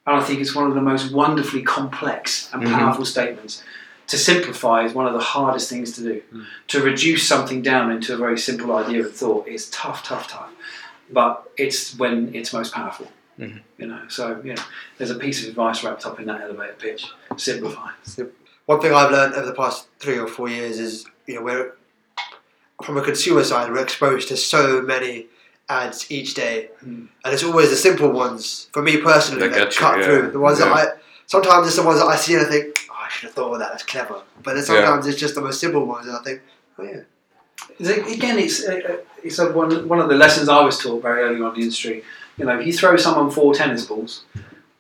[0.07, 2.73] And I think it's one of the most wonderfully complex and Mhm.
[2.75, 3.65] powerful statements.
[4.07, 6.23] To simplify is one of the hardest things to do.
[6.69, 10.51] To reduce something down into a very simple idea and thought is tough, tough, tough.
[11.11, 13.09] But it's when it's most powerful.
[13.39, 13.61] Mhm.
[13.79, 14.57] You know, so yeah,
[14.99, 17.07] there's a piece of advice wrapped up in that elevator pitch.
[17.37, 17.91] Simplify.
[18.65, 21.73] One thing I've learned over the past three or four years is, you know, we're
[22.83, 25.27] from a consumer side, we're exposed to so many
[25.69, 27.09] ads each day, Mm.
[27.25, 28.69] and it's always the simple ones.
[28.73, 30.05] For me personally, That that, get you, cut yeah.
[30.05, 30.31] through.
[30.33, 30.67] The ones Yeah.
[30.69, 30.93] that I
[31.27, 33.53] sometimes it's the ones that I see and I think, oh, I should have thought
[33.53, 33.71] of that.
[33.71, 34.23] That's clever.
[34.43, 36.41] But then sometimes it's just the most simple ones, and I think,
[36.79, 37.07] oh yeah, Is it-
[37.81, 41.41] Again, it's uh, it's a, one one of the lessons I was taught very early
[41.41, 42.03] on in the industry.
[42.39, 44.25] You know, if you throw someone four tennis balls,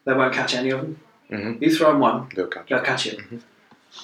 [0.04, 1.00] they won't catch any of them.
[1.30, 1.60] Mhm.
[1.60, 2.68] You throw them one, They'll catch.
[2.68, 3.18] they'll catch it.
[3.18, 3.40] Mhm.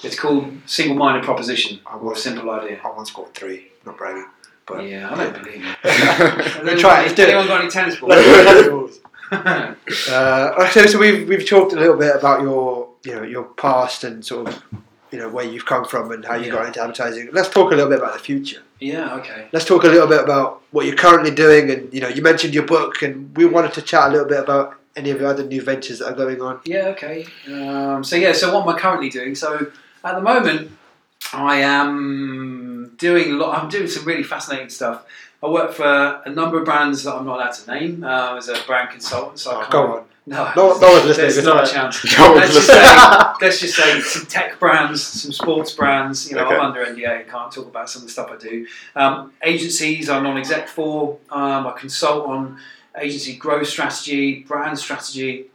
[0.03, 2.79] It's called single-minded proposition I or a was simple idea.
[2.83, 3.67] I once got three.
[3.85, 4.25] Not bragging.
[4.65, 6.63] But Yeah, I don't believe it.
[6.63, 7.29] We try it, let's do it.
[7.29, 8.09] Anyone got any tennis balls?
[8.09, 8.99] Let's tennis balls.
[10.09, 14.03] Uh, so, so we've we've talked a little bit about your you know your past
[14.03, 14.63] and sort of
[15.13, 16.53] you know where you've come from and how you Yeah.
[16.57, 17.29] got into advertising.
[17.31, 18.61] Let's talk a little bit about the future.
[18.79, 19.47] yeah, okay.
[19.53, 22.53] Let's talk a little bit about what you're currently doing, and you know you mentioned
[22.55, 25.43] your book, and we wanted to chat a little bit about any of the other
[25.53, 26.59] new ventures that are going on.
[26.65, 27.25] Yeah, okay.
[27.47, 29.35] Um, so yeah, so what am I currently doing?
[29.35, 29.67] So
[30.03, 30.71] at the moment,
[31.31, 33.51] I am doing a lot.
[33.63, 35.05] I'm doing some really fascinating stuff.
[35.43, 38.47] I work for a number of brands that I'm not allowed to name uh, as
[38.49, 39.39] a brand consultant.
[39.39, 40.03] So I Oh, can't, go on.
[40.25, 41.31] No, No, no one's listening.
[41.31, 42.01] there's not a chance.
[42.17, 42.83] No let's, just say,
[43.41, 46.29] let's just say some tech brands, some sports brands.
[46.29, 46.55] You know, Okay.
[46.55, 47.19] I'm under NDA.
[47.19, 48.65] I can't talk about some of the stuff I do.
[48.95, 51.17] Um, agencies I'm non-exec for.
[51.29, 52.57] Um, I consult on
[52.97, 55.47] agency growth strategy, brand strategy.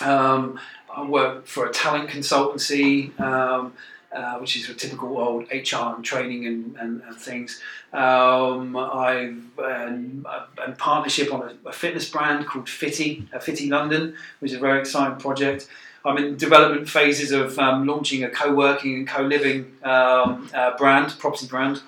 [0.00, 0.58] Um,
[0.94, 3.74] I work for a talent consultancy, um,
[4.16, 7.60] uh, which is a typical old HR and training and, and, and things.
[7.92, 10.26] Um, I've um,
[10.66, 14.60] in partnership on a, a fitness brand called Fitty, uh, Fitty London, which is a
[14.60, 15.68] very exciting project.
[16.04, 21.46] I'm in development phases of um, launching a co-working and co-living um, uh, brand, property
[21.46, 21.82] brand,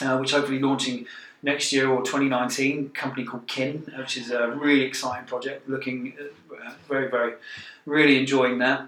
[0.00, 1.06] uh, which hopefully launching
[1.42, 2.86] next year or 2019.
[2.86, 5.68] A company called Kin, which is a really exciting project.
[5.68, 7.34] Looking uh, very, very,
[7.84, 8.86] really enjoying that.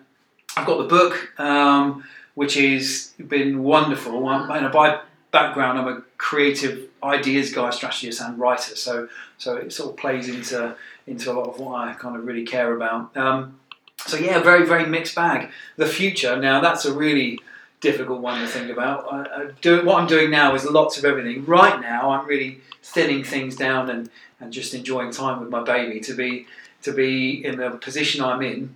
[0.56, 4.26] I've got the book, um, which has been wonderful.
[4.28, 8.76] I'm, and by background, I'm a creative ideas guy, strategist, and writer.
[8.76, 12.24] So, so it sort of plays into into a lot of what I kind of
[12.24, 13.16] really care about.
[13.16, 13.58] Um,
[14.06, 15.50] so yeah, very very mixed bag.
[15.76, 17.38] The future now that's a really
[17.80, 19.10] difficult one to think about.
[19.12, 21.44] I, I do, what I'm doing now is lots of everything.
[21.46, 26.00] Right now, I'm really thinning things down and, and just enjoying time with my baby.
[26.00, 26.46] To be
[26.82, 28.74] to be in the position I'm in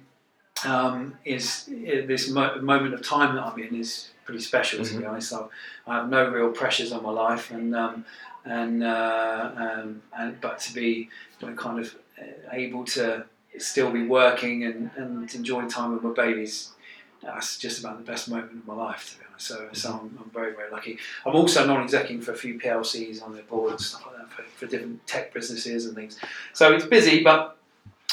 [0.66, 4.84] um, is i- this mo- moment of time that I'm in is pretty special.
[4.84, 5.50] To be honest, so
[5.86, 8.04] I have no real pressures on my life, and um,
[8.44, 11.08] and, uh, um, and but to be
[11.40, 13.24] you know, kind of uh, able to
[13.58, 16.70] still be working and, and enjoying time with my babies
[17.22, 19.46] that's just about the best moment of my life, to be honest.
[19.46, 20.98] So, so I'm, I'm very, very lucky.
[21.24, 24.42] I'm also non-executing for a few PLCs on their board and stuff like that for,
[24.42, 26.18] for different tech businesses and things.
[26.52, 27.56] So it's busy, but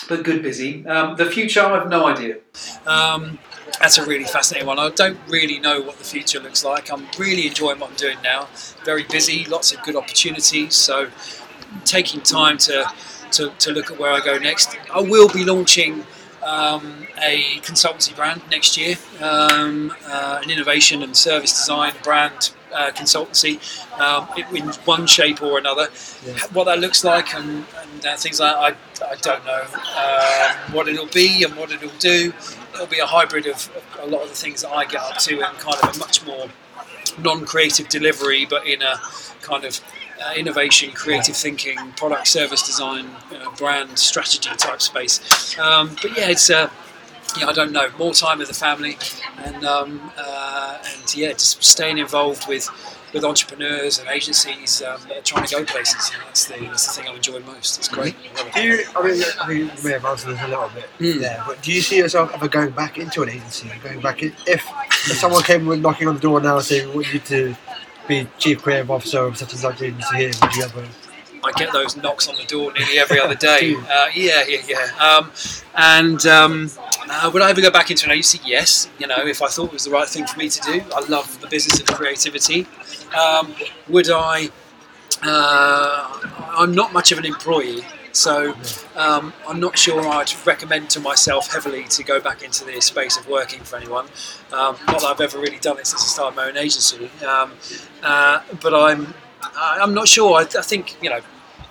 [0.07, 0.85] but good busy.
[0.87, 2.37] Um, the future, I have no idea.
[2.85, 3.39] Um,
[3.79, 4.79] that's a really fascinating one.
[4.79, 6.91] I don't really know what the future looks like.
[6.91, 8.47] I'm really enjoying what I'm doing now.
[8.83, 10.75] Very busy, lots of good opportunities.
[10.75, 11.09] So
[11.85, 12.91] taking time to
[13.31, 14.77] to, to look at where I go next.
[14.93, 16.03] I will be launching
[16.43, 22.91] um, a consultancy brand next year, um, uh, an innovation and service design brand uh,
[22.91, 23.59] consultancy
[23.99, 25.89] um, in one shape or another.
[26.25, 26.33] Yeah.
[26.53, 29.63] What that looks like and, and uh, things like that, I, I don't know
[29.97, 32.33] um, what it'll be and what it'll do.
[32.73, 35.17] It'll be a hybrid of, of a lot of the things that I get up
[35.19, 36.47] to and kind of a much more
[37.19, 38.99] non-creative delivery, but in a
[39.41, 39.81] kind of
[40.23, 45.57] uh, innovation, creative thinking, product service design, uh, brand strategy type space.
[45.57, 46.69] Um, but yeah, it's uh,
[47.37, 48.97] yeah, I don't know, more time with the family,
[49.43, 52.69] and um, uh, and yeah, just staying involved with
[53.13, 56.11] with entrepreneurs and agencies um, that are trying to go places.
[56.25, 57.77] That's the that's the thing I'm enjoying most.
[57.79, 58.15] It's great.
[58.37, 58.49] I.
[58.51, 61.19] Do you, I mean, I mean, you may have answered this a little bit Mm.
[61.19, 63.69] there, but do you see yourself ever going back into an agency?
[63.83, 64.65] Going back in, if,
[65.09, 67.55] if someone came knocking on the door now and saying we want you to
[68.07, 70.87] be chief creative officer of such and such agency here, would you ever?
[71.43, 73.75] I get those knocks on the door nearly every other day.
[73.75, 74.89] Uh, yeah, yeah, yeah.
[74.99, 75.31] Um,
[75.75, 76.71] and um,
[77.09, 78.39] uh, would I ever go back into an agency?
[78.45, 78.89] Yes.
[78.99, 80.83] You know, if I thought it was the right thing for me to do.
[80.95, 82.67] I love the business of creativity.
[83.17, 83.53] Um,
[83.89, 84.49] would I?
[85.23, 86.19] Uh,
[86.57, 88.55] I'm not much of an employee, so
[88.95, 93.17] um, I'm not sure I'd recommend to myself heavily to go back into the space
[93.17, 94.07] of working for anyone.
[94.51, 97.51] Um, not that I've ever really done it since I started my own agency, um,
[98.01, 100.35] uh, but I'm I- I'm not sure.
[100.37, 101.19] I, I think you know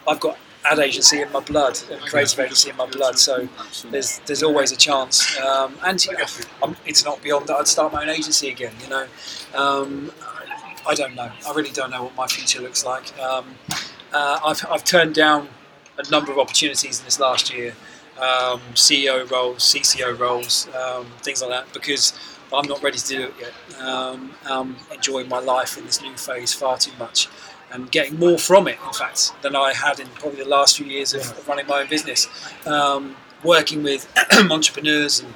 [0.08, 3.48] I've got ad agency in my blood and creative agency in my blood, so
[3.90, 5.38] there's there's always a chance.
[5.40, 8.72] Um, and you know, it's not beyond that I'd start my own agency again.
[8.82, 9.06] You know,
[9.54, 10.12] um,
[10.86, 11.30] I don't know.
[11.46, 13.18] I really don't know what my future looks like.
[13.18, 13.44] Um,
[14.12, 15.48] uh, I've I've turned down
[15.98, 17.74] a number of opportunities in this last year,
[18.18, 22.12] um, CEO roles, CCO roles, um, things like that, because
[22.52, 23.80] I'm not ready to do it yet.
[23.80, 27.28] Um, I'm enjoying my life in this new phase far too much
[27.72, 30.86] and getting more from it, in fact, than I had in probably the last few
[30.86, 32.28] years of, of running my own business.
[32.66, 34.10] Um, working with
[34.50, 35.32] entrepreneurs and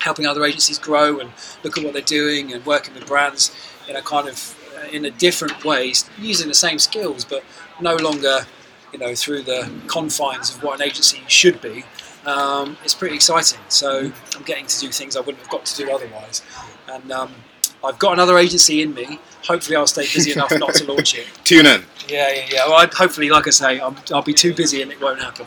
[0.00, 1.30] helping other agencies grow and
[1.62, 3.54] look at what they're doing and working with brands
[3.88, 7.42] in a kind of uh, in a different way, using the same skills, but
[7.80, 8.40] no longer,
[8.92, 11.84] you know, through the confines of what an agency should be.
[12.26, 13.60] Um, it's pretty exciting.
[13.68, 16.42] So I'm getting to do things I wouldn't have got to do otherwise,
[16.88, 17.32] and um,
[17.84, 19.18] I've got another agency in me.
[19.48, 21.26] Hopefully, I'll stay busy enough not to launch it.
[21.44, 21.82] Tune in.
[22.06, 22.66] Yeah, yeah, yeah.
[22.66, 25.46] Well, I'd, hopefully, like I say, I'm, I'll be too busy and it won't happen.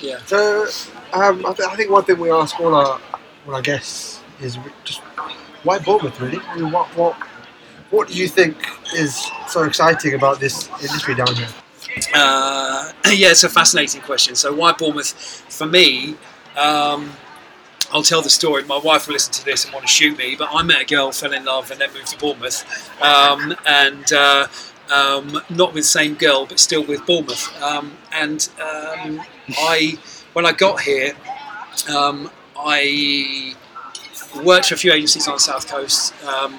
[0.00, 0.18] Yeah.
[0.26, 0.66] So,
[1.12, 3.00] um, I, th- I think one thing we ask all our
[3.46, 5.00] all our guests is just
[5.62, 6.40] why Bournemouth, really?
[6.48, 7.14] I mean, what what
[7.90, 8.56] what do you think
[8.94, 11.48] is so exciting about this industry down here?
[12.14, 14.34] Uh, yeah, it's a fascinating question.
[14.34, 15.12] So, why Bournemouth?
[15.48, 16.16] For me,
[16.56, 17.12] um,
[17.92, 18.64] I'll tell the story.
[18.64, 20.84] My wife will listen to this and want to shoot me, but I met a
[20.84, 22.64] girl, fell in love, and then moved to Bournemouth.
[23.02, 24.46] Um, and uh,
[24.92, 27.62] um, not with the same girl, but still with Bournemouth.
[27.62, 29.20] Um, and um,
[29.50, 29.98] I,
[30.32, 31.12] when I got here,
[31.94, 33.54] um, I
[34.42, 36.14] worked for a few agencies on the south coast.
[36.24, 36.58] Um,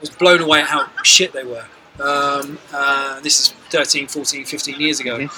[0.00, 1.64] was blown away at how shit they were.
[1.98, 5.28] Uh, this is 13, 14, 15 years ago.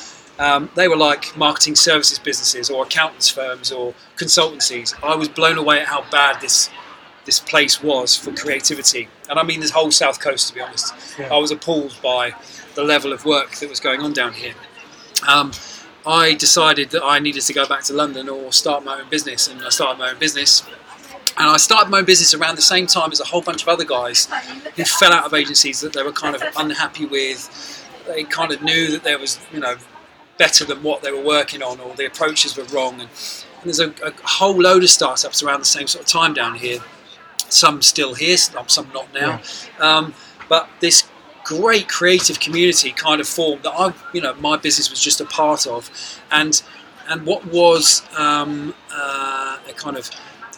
[0.41, 4.95] Um, they were like marketing services businesses or accountants firms or consultancies.
[5.05, 6.71] I was blown away at how bad this
[7.27, 10.49] this place was for creativity, and I mean this whole south coast.
[10.49, 11.33] To be honest, Yeah.
[11.33, 12.35] I was appalled by
[12.75, 14.55] the level of work that was going on down here.
[15.29, 15.53] Um,
[16.07, 19.47] I decided that I needed to go back to London or start my own business,
[19.47, 20.63] and I started my own business.
[21.37, 23.69] And I started my own business around the same time as a whole bunch of
[23.69, 24.27] other guys
[24.77, 27.87] who fell out of agencies that they were kind of unhappy with.
[28.07, 29.77] They kind of knew that there was, you know,
[30.45, 32.95] better than what they were working on, or the approaches were wrong.
[33.03, 33.11] And,
[33.61, 36.55] and there's a, a whole load of startups around the same sort of time down
[36.65, 36.81] here.
[37.63, 39.33] Some still here, some some not now.
[39.89, 40.15] Um,
[40.49, 41.05] but this
[41.45, 45.27] great creative community kind of formed that I, you know, my business was just a
[45.27, 45.91] part of,
[46.31, 46.63] and
[47.09, 50.11] and what was um, uh, a kind of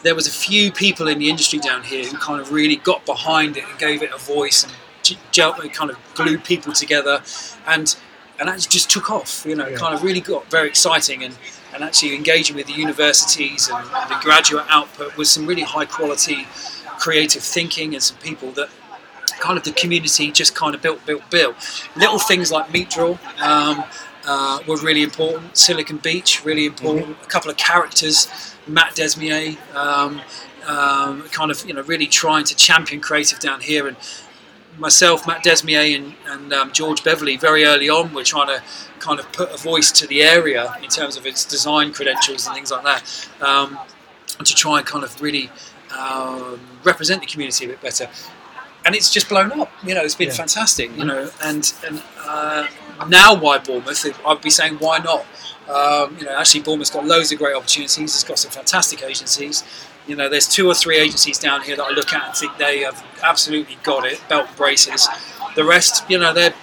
[0.04, 3.04] there was a few people in the industry down here who kind of really got
[3.06, 4.72] behind it and gave it a voice and
[5.78, 7.22] kind of glued people together,
[7.66, 7.96] and
[8.42, 9.44] and that just took off.
[9.46, 9.76] You know, Yeah.
[9.78, 11.34] kind of really got very exciting and.
[11.74, 16.46] And actually engaging with the universities and the graduate output was some really high quality
[16.98, 18.68] creative thinking and some people that
[19.40, 21.56] kind of the community just kind of built, built, built.
[21.96, 23.84] Little things like Meat Draw um,
[24.26, 25.56] uh, were really important.
[25.56, 27.16] Silicon Beach, really important.
[27.22, 28.28] A couple of characters,
[28.66, 30.20] Matt Desmier, um,
[30.66, 33.96] um, kind of you know really trying to champion creative down here, and
[34.78, 37.36] myself, Matt Desmier, and, and um, George Beverley.
[37.36, 38.62] Very early on, we're trying to
[38.98, 42.54] kind of put a voice to the area in terms of its design credentials and
[42.54, 43.78] things like that, um,
[44.44, 45.50] to try and kind of really
[45.98, 48.08] um, represent the community a bit better
[48.84, 49.70] and it's just blown up.
[49.84, 50.34] You know, it's been Yeah.
[50.34, 50.96] fantastic.
[50.96, 52.66] You know, and and uh,
[53.08, 54.20] now why Bournemouth?
[54.26, 55.24] I'd be saying why not?
[55.68, 58.14] Um, you know, actually Bournemouth's got loads of great opportunities.
[58.14, 59.62] It's got some fantastic agencies.
[60.06, 62.56] You know, there's two or three agencies down here that I look at and think
[62.58, 65.08] they have absolutely got it, belt and braces.
[65.54, 66.54] The rest, you know, they're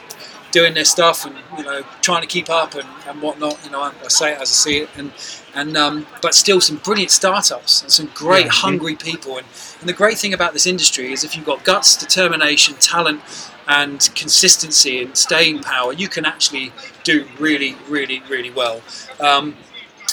[0.52, 3.60] doing their stuff and you know trying to keep up and, and whatnot.
[3.64, 5.12] You know, I, I say it as I see it, and
[5.56, 8.52] and um, but still some brilliant startups and some great Yeah.
[8.52, 9.38] hungry people.
[9.38, 9.48] And,
[9.80, 13.22] and the great thing about this industry is if you've got guts, determination, talent,
[13.68, 16.72] and consistency and staying power, you can actually
[17.04, 18.82] do really, really, really well.
[19.20, 19.56] Um,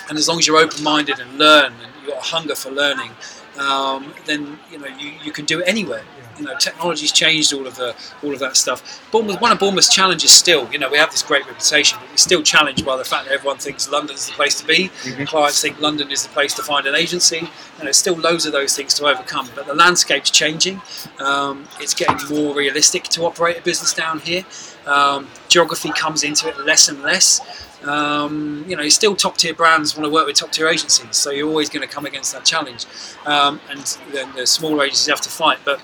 [0.08, 3.10] and as long as you're open-minded and learn and got a hunger for learning,
[3.58, 6.02] um, then you know you, you can do it anywhere.
[6.38, 9.02] You know, technology's changed all of the all of that stuff.
[9.10, 12.16] Bournemouth, one of Bournemouth's challenges still, you know, we have this great reputation, but we're
[12.18, 14.88] still challenged by the fact that everyone thinks London's the place to be.
[15.26, 17.38] Clients think London is the place to find an agency.
[17.38, 19.48] And there's still loads of those things to overcome.
[19.54, 20.82] But the landscape's changing.
[21.18, 24.44] Um, it's getting more realistic to operate a business down here.
[24.86, 27.40] Um, geography comes into it less and less.
[27.84, 31.30] Um, you know, still top tier brands want to work with top tier agencies, so
[31.30, 32.86] you're always going to come against that challenge.
[33.26, 35.58] Um, and then the smaller agencies have to fight.
[35.64, 35.80] But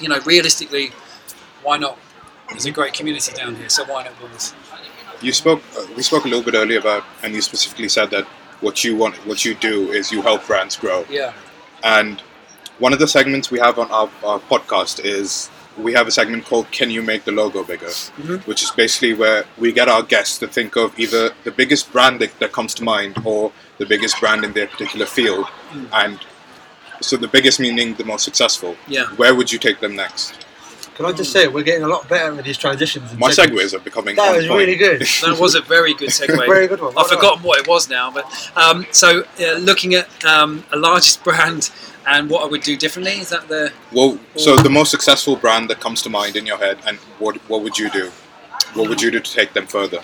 [0.00, 0.92] you know, realistically,
[1.62, 1.98] why not?
[2.48, 4.54] There's a great community down here, so why not?
[5.20, 5.62] You spoke.
[5.76, 8.24] Uh, we spoke a little bit earlier about, and you specifically said that
[8.60, 11.04] what you want, what you do, is you help brands grow.
[11.10, 11.32] Yeah,
[11.82, 12.22] And
[12.78, 16.44] one of the segments we have on our, our podcast is we have a segment
[16.44, 18.46] called "Can You Make the Logo Bigger," Mhm.
[18.46, 22.20] which is basically where we get our guests to think of either the biggest brand
[22.20, 25.46] that, that comes to mind or the biggest brand in their particular field,
[25.92, 26.18] and
[27.00, 28.76] so the biggest meaning the most successful.
[28.88, 29.04] yeah.
[29.16, 30.32] Where would you take them next?
[30.94, 33.10] Can I just say we're getting a lot better with these transitions?
[33.10, 33.74] and My segments.
[33.74, 34.16] segues are becoming.
[34.16, 34.60] That was point.
[34.60, 35.02] really good.
[35.20, 36.46] That was a very good segue.
[36.46, 36.94] Very good one.
[36.94, 37.18] Well I've done.
[37.18, 38.24] forgotten what it was now, but
[38.56, 41.68] um, so uh, looking at um, a largest brand
[42.06, 45.68] and what I would do differently is that the Well, so the most successful brand
[45.70, 48.10] that comes to mind in your head, and what what would you do?
[48.74, 50.00] What would you do to take them further,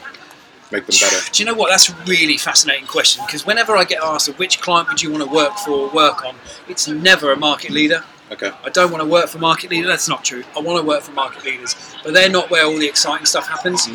[0.70, 1.30] make them better?
[1.32, 1.70] Do you know what?
[1.70, 5.24] That's a really fascinating question because whenever I get asked which client would you want
[5.24, 6.34] to work for or work on,
[6.68, 8.05] it's never a market leader.
[8.33, 8.51] Okay.
[8.64, 9.89] I don't want to work for market leaders.
[9.89, 10.43] That's not true.
[10.57, 13.47] I want to work for market leaders, but they're not where all the exciting stuff
[13.47, 13.87] happens.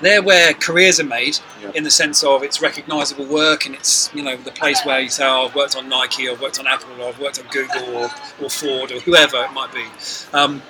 [0.00, 1.72] They're where careers are made, Yeah.
[1.74, 5.08] in the sense of it's recognisable work, and it's you know the place where you
[5.08, 7.46] say, oh, "I've worked on Nike, or I've worked on Apple, or I've worked on
[7.50, 8.10] Google, or,
[8.40, 9.84] or Ford, or whoever it might be."
[10.32, 10.62] Um,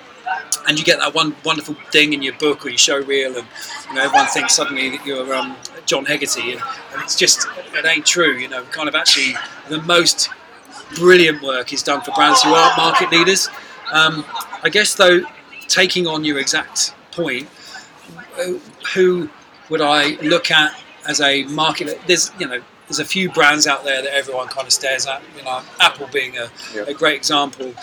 [0.66, 3.46] and you get that one wonderful thing in your book or your show reel, and
[3.88, 5.56] you know everyone thinks suddenly that you're um,
[5.86, 6.60] John Hegarty, and,
[6.92, 8.32] and it's just it ain't true.
[8.36, 9.34] You know, kind of actually
[9.68, 10.28] the most
[10.97, 13.49] brilliant work is done for brands who aren't market leaders.
[13.93, 14.24] Um,
[14.62, 15.20] I guess though,
[15.68, 17.49] taking on your exact point,
[18.38, 18.53] uh,
[18.95, 19.28] who
[19.68, 20.72] would I look at
[21.09, 22.01] as a market?
[22.07, 25.22] There's you know there's a few brands out there that everyone kind of stares at.
[25.36, 26.82] You know, Apple being a, Yeah.
[26.88, 27.74] a great example,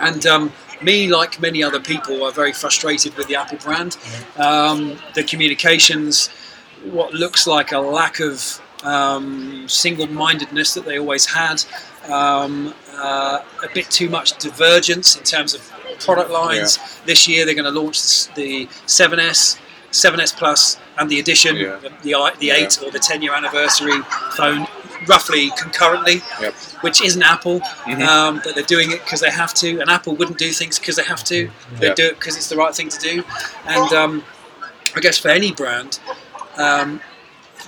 [0.00, 3.96] and um, me, like many other people, are very frustrated with the Apple brand.
[4.36, 6.28] Um, the communications,
[6.84, 11.64] what looks like a lack of um, single-mindedness that they always had,
[12.08, 15.60] um, uh, a bit too much divergence in terms of
[16.00, 16.78] product lines.
[17.04, 19.58] This year, they're going to launch the 7S,
[19.90, 21.76] 7S Plus, and the Edition, Yeah.
[21.76, 22.54] the the, the Yeah.
[22.54, 24.00] 8 or the 10-year anniversary
[24.36, 24.66] phone,
[25.06, 26.54] roughly concurrently, Yep.
[26.80, 28.06] which isn't Apple, Mhm.
[28.06, 29.80] um, but they're doing it because they have to.
[29.80, 31.50] And Apple wouldn't do things because they have to.
[31.78, 31.94] They Yeah.
[31.94, 33.24] do it because it's the right thing to do.
[33.66, 34.24] And um,
[34.96, 35.98] I guess for any brand,
[36.56, 37.00] um,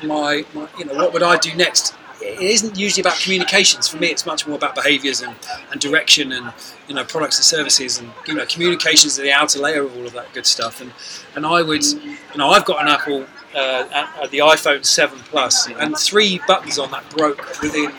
[0.02, 1.94] my, my you know what would I do next?
[2.22, 3.88] It isn't usually about communications.
[3.88, 5.34] For me, it's much more about behaviours and,
[5.70, 6.52] and direction and
[6.88, 10.06] you know products and services and you know communications are the outer layer of all
[10.06, 10.80] of that good stuff.
[10.80, 10.92] And
[11.34, 15.68] and I would you know I've got an Apple uh, uh, the iPhone 7 Plus
[15.68, 17.92] and three buttons on that broke within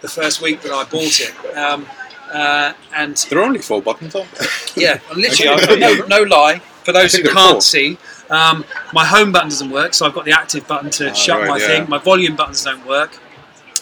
[0.00, 1.56] the first week that I bought it.
[1.56, 1.86] Um,
[2.32, 4.26] uh, and There are only four buttons on.
[4.76, 6.58] yeah, literally, I, no, no lie.
[6.84, 7.60] For those who can't four.
[7.60, 7.98] see,
[8.30, 11.38] um, my home button doesn't work, so I've got the active button to Ah, shut
[11.40, 11.66] right, my yeah.
[11.66, 11.88] thing.
[11.88, 13.18] My volume buttons don't work.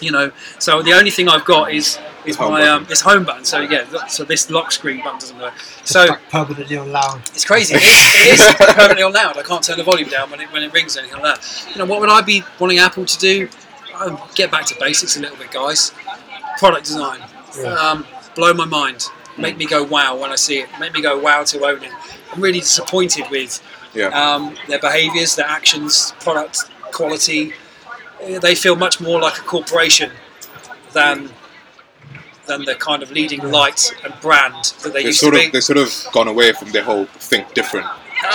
[0.02, 2.74] You know, so the only thing I've got is is Home my button.
[2.74, 3.44] um, this home button.
[3.44, 5.58] So yeah, so this lock screen button doesn't work.
[5.84, 7.20] So Stuck permanently on loud.
[7.34, 7.74] it's crazy.
[7.74, 9.36] It is, it is permanently on loud.
[9.36, 11.66] I can't turn the volume down when it when it rings or anything like that.
[11.70, 13.48] You know, what would I be wanting Apple to do?
[13.94, 15.92] Um, get back to basics a little bit, guys.
[16.58, 17.20] Product design.
[17.58, 17.74] Yeah.
[17.74, 19.04] Um, blow my mind.
[19.36, 20.68] Make me go wow when I see it.
[20.80, 21.92] Make me go wow to own it.
[22.32, 23.60] I'm really disappointed with
[23.94, 24.06] Yeah.
[24.08, 27.52] um, their behaviours, their actions, product quality.
[28.40, 30.10] They feel much more like a corporation
[30.92, 31.30] than
[32.46, 35.46] than the kind of leading light and brand that they They used sort to of
[35.46, 35.50] be.
[35.50, 37.86] they sort of gone away from their whole think different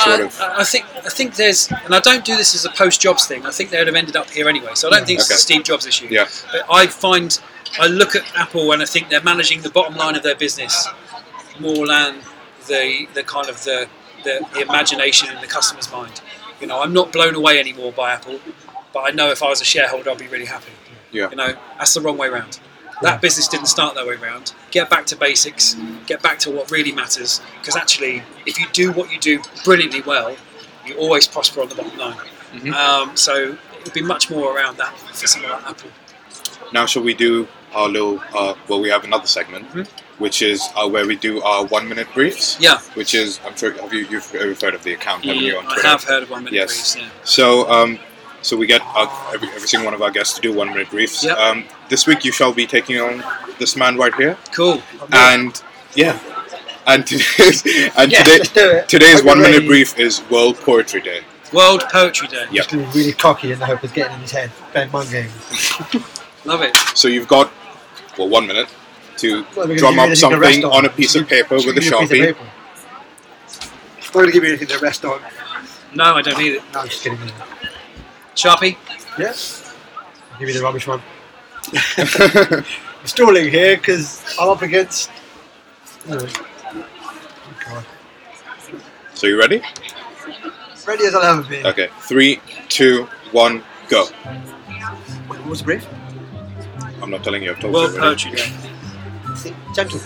[0.03, 0.41] sort Uh, of.
[0.41, 3.45] I think I think there's, and I don't do this as a post Jobs thing.
[3.45, 4.71] I think they would have ended up here anyway.
[4.73, 6.07] So I don't think it's a Steve Jobs issue.
[6.09, 6.27] Yeah.
[6.51, 7.39] But I find
[7.79, 10.87] I look at Apple and I think they're managing the bottom line of their business
[11.59, 12.15] more than
[12.67, 13.87] the the kind of the
[14.23, 16.21] the, the imagination in the customer's mind.
[16.59, 18.39] You know, I'm not blown away anymore by Apple,
[18.93, 20.71] but I know if I was a shareholder, I'd be really happy.
[21.11, 21.29] Yeah.
[21.29, 22.59] You know, that's the wrong way round.
[23.01, 24.53] That business didn't start that way round.
[24.71, 25.75] Get back to basics.
[26.05, 27.39] Get back to what really matters.
[27.59, 30.35] Because actually, if you do what you do brilliantly well,
[30.85, 32.17] you always prosper on the bottom line.
[32.53, 32.73] Mhm.
[32.73, 33.33] Um, so
[33.77, 35.89] it would be much more around that for someone like Apple.
[36.73, 38.21] Now, shall we do our little?
[38.35, 39.87] Uh, well, we have another segment, Mhm.
[40.17, 42.57] which is uh, where we do our one-minute briefs.
[42.59, 44.29] Yeah, Which is, I'm sure, have you you've
[44.61, 45.87] heard of the account, haven't you, on I Twitter?
[45.87, 46.67] have heard of one minute Yes.
[46.67, 46.95] briefs.
[46.97, 47.09] Yeah.
[47.23, 47.99] So, um,
[48.41, 51.23] so we get our, every, every single one of our guests to do one-minute briefs.
[51.23, 51.37] Yep.
[51.37, 53.23] Um, this week, you shall be taking on
[53.59, 54.81] this man right here, Cool.
[55.11, 55.61] and
[55.95, 56.19] yeah,
[56.87, 57.63] and today's
[57.97, 58.89] and Yes, today, let's do it.
[58.89, 61.21] today's one-minute brief is World Poetry Day.
[61.51, 62.45] World Poetry Day.
[62.51, 62.61] Yeah.
[62.63, 64.51] He's going to be really cocky in the hope of getting in his head.
[64.73, 65.25] Ben Mungane.
[66.45, 66.77] Love it.
[66.95, 67.51] So you've got
[68.17, 68.69] well one minute
[69.17, 71.73] to Well, drum up anything to rest something on a piece of paper with a
[71.73, 72.25] Give piece of sharpie.
[72.25, 72.47] paper.
[74.13, 75.21] We're going to give you anything to rest on.
[75.95, 76.63] No, I don't need it.
[76.73, 77.19] No, I'm just kidding.
[78.39, 78.77] Sharpie.
[79.17, 79.75] Yes.
[80.31, 81.01] I'll give you the rubbish one.
[81.97, 85.11] I'm stalling here because I'm up against.
[86.09, 86.25] Oh,
[87.65, 87.85] God.
[89.13, 89.61] So you ready?
[90.87, 91.65] Ready as I'll ever be.
[91.65, 94.05] Okay, three, two, one, go.
[95.27, 95.87] What was the brief?
[97.01, 97.51] I'm not telling you.
[97.51, 98.23] I've told World you already.
[98.23, 99.55] Poetry Day.
[99.75, 99.99] Gentle.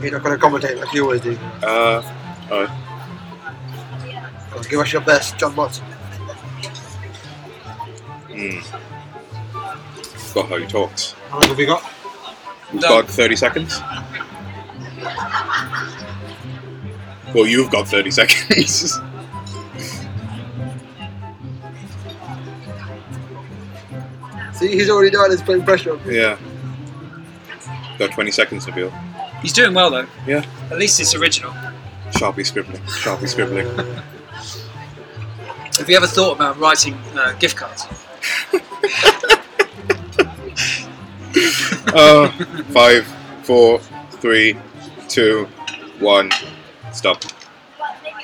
[0.00, 1.36] You're not going to commentate like you always do.
[1.62, 2.02] Uh,
[4.68, 5.84] give us your best, John Watson.
[8.30, 8.58] Hmm.
[10.34, 11.12] Got how he talks.
[11.30, 11.82] How long have we got?
[12.72, 13.04] We've Done.
[13.06, 13.80] got 30 seconds.
[17.34, 18.98] Well, you've got 30 seconds.
[24.52, 25.30] See, he's already done.
[25.30, 26.06] He's putting pressure on.
[26.06, 26.16] me.
[26.16, 26.36] yeah.
[27.98, 28.92] Got 20 seconds, Nabil.
[29.42, 30.06] He's doing well though.
[30.26, 30.44] Yeah.
[30.70, 31.52] At least it's original.
[32.10, 32.80] Sharpie scribbling.
[32.82, 33.66] Sharpie scribbling.
[35.78, 37.86] Have you ever thought about writing uh, gift cards?
[41.94, 42.28] uh,
[42.72, 43.06] five,
[43.42, 43.78] four,
[44.10, 44.56] three,
[45.08, 45.44] two,
[46.00, 46.30] one.
[46.92, 47.22] Stop.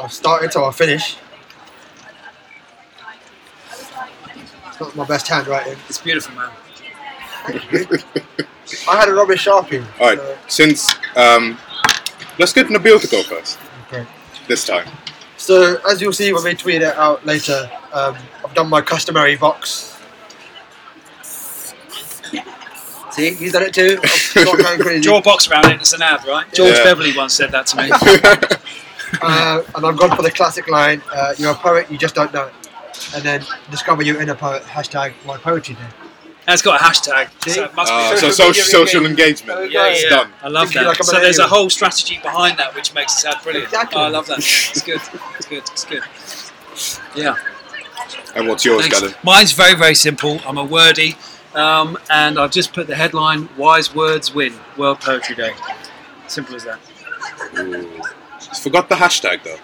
[0.00, 1.16] I've started until I finish.
[3.70, 5.76] It's not my best handwriting.
[5.88, 6.50] It's beautiful, man.
[7.46, 9.84] I had a rubbish sharpie.
[10.00, 10.18] All right.
[10.18, 11.58] so- Since um,
[12.38, 14.06] let's get Nabil to go first okay.
[14.48, 14.88] this time.
[15.36, 19.36] So as you'll see when we tweet it out later, um, I've done my customary
[19.36, 19.90] box.
[23.10, 24.00] See, he's done it too.
[24.36, 25.02] I'm not going crazy.
[25.02, 25.80] Draw a box around it.
[25.80, 26.52] It's an ad, right?
[26.52, 26.82] George Yeah.
[26.84, 27.90] Beverly once said that to me.
[29.22, 32.34] Uh, and I've gone for the classic line: uh, "You're a poet, you just don't
[32.34, 32.52] know it."
[33.14, 34.62] And then discover your inner poet.
[34.64, 36.03] Hashtag my poetry day.
[36.46, 37.28] And it's got a hashtag.
[37.50, 38.16] So it must Uh, be.
[38.18, 39.70] so Social social, engagement.
[39.72, 40.08] Yeah, it's yeah.
[40.10, 40.32] done.
[40.42, 40.88] I love Thinking that.
[40.88, 41.48] like a so there's a millennial.
[41.60, 43.68] whole strategy behind that which makes it sound brilliant.
[43.68, 43.98] Exactly.
[43.98, 44.38] Oh, I love that.
[44.40, 45.00] Yeah, it's good.
[45.38, 45.62] It's good.
[45.72, 46.02] It's good.
[47.14, 47.36] Yeah.
[48.34, 49.00] And what's yours, Thanks.
[49.00, 49.14] Gellan?
[49.24, 50.40] Mine's very, very simple.
[50.46, 51.16] I'm a wordy,
[51.54, 55.54] um, and I've just put the headline "Wise Words Win World Poetry Day."
[56.26, 56.78] Simple as that.
[58.62, 59.56] Forgot the hashtag though.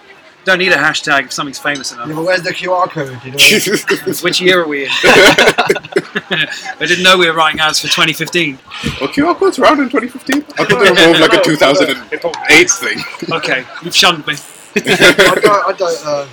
[0.43, 2.15] Don't need a hashtag if something's famous Yeah, enough.
[2.17, 3.17] but where's the QR code?
[3.23, 4.21] You know.
[4.23, 4.89] Which year are we in?
[5.03, 8.57] I didn't know we were writing ads for 2015.
[8.99, 10.37] Well, QR codes around in 2015.
[10.57, 13.31] I thought they were more of like a 2008 thing.
[13.31, 14.33] Okay, you've shunned me.
[14.75, 15.67] I don't.
[15.67, 16.27] I don't uh,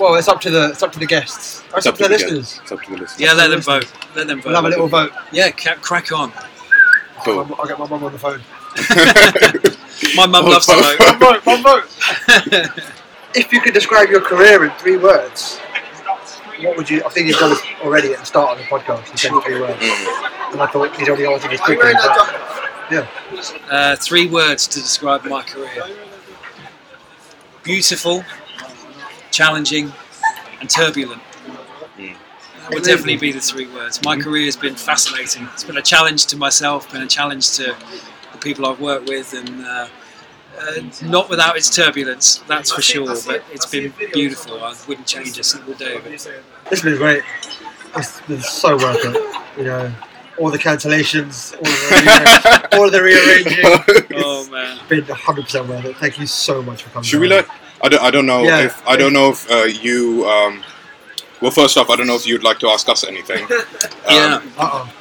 [0.00, 1.62] well, it's up to the it's up to the guests.
[1.76, 2.24] It's, up to the guests.
[2.24, 2.60] listeners.
[2.62, 3.20] It's up to the listeners.
[3.20, 3.90] Yeah, let them vote.
[4.16, 4.46] Let them vote.
[4.46, 5.12] We'll have a little vote.
[5.32, 6.32] Yeah, ca- crack on.
[7.24, 7.38] Cool.
[7.40, 8.40] I'll, I'll get my mum on the phone.
[10.16, 10.98] My mum loves to vote.
[10.98, 11.46] One vote.
[11.46, 12.92] One vote.
[13.34, 15.58] If you could describe your career in three words,
[16.60, 17.02] what would you?
[17.04, 19.10] I think you've done it already at the start of the podcast.
[19.10, 21.92] You said three words, and I thought he's only answered this quickly.
[21.92, 23.06] But, yeah.
[23.70, 25.84] Uh, three words to describe my career:
[27.62, 28.24] beautiful,
[29.30, 29.92] challenging,
[30.60, 31.22] and turbulent.
[31.96, 34.02] That would definitely be the three words.
[34.04, 35.46] My career has been fascinating.
[35.52, 37.76] It's been a challenge to myself, been a challenge to
[38.32, 39.88] the people I've worked with, and uh,
[40.60, 43.14] uh, not without its turbulence, that's for sure.
[43.26, 44.62] But it's been beautiful.
[44.62, 46.10] I wouldn't change a single day of it.
[46.10, 46.26] This
[46.70, 47.22] has been great.
[47.96, 49.58] It's been so worth it.
[49.58, 49.92] You know,
[50.38, 53.64] all the cancellations, all the, all the rearranging.
[54.26, 54.78] Oh man.
[54.78, 55.96] It's been 100 percent worth it.
[55.96, 57.04] Thank you so much for coming.
[57.04, 57.30] Should we on.
[57.30, 57.48] let?
[57.82, 58.64] I don't, I don't know Yeah.
[58.66, 60.26] if I don't know if uh, you.
[60.26, 60.62] Um,
[61.40, 63.46] well, first off, I don't know if you'd like to ask us anything.
[64.06, 64.40] Um, Yeah.
[64.58, 64.92] Uh-oh.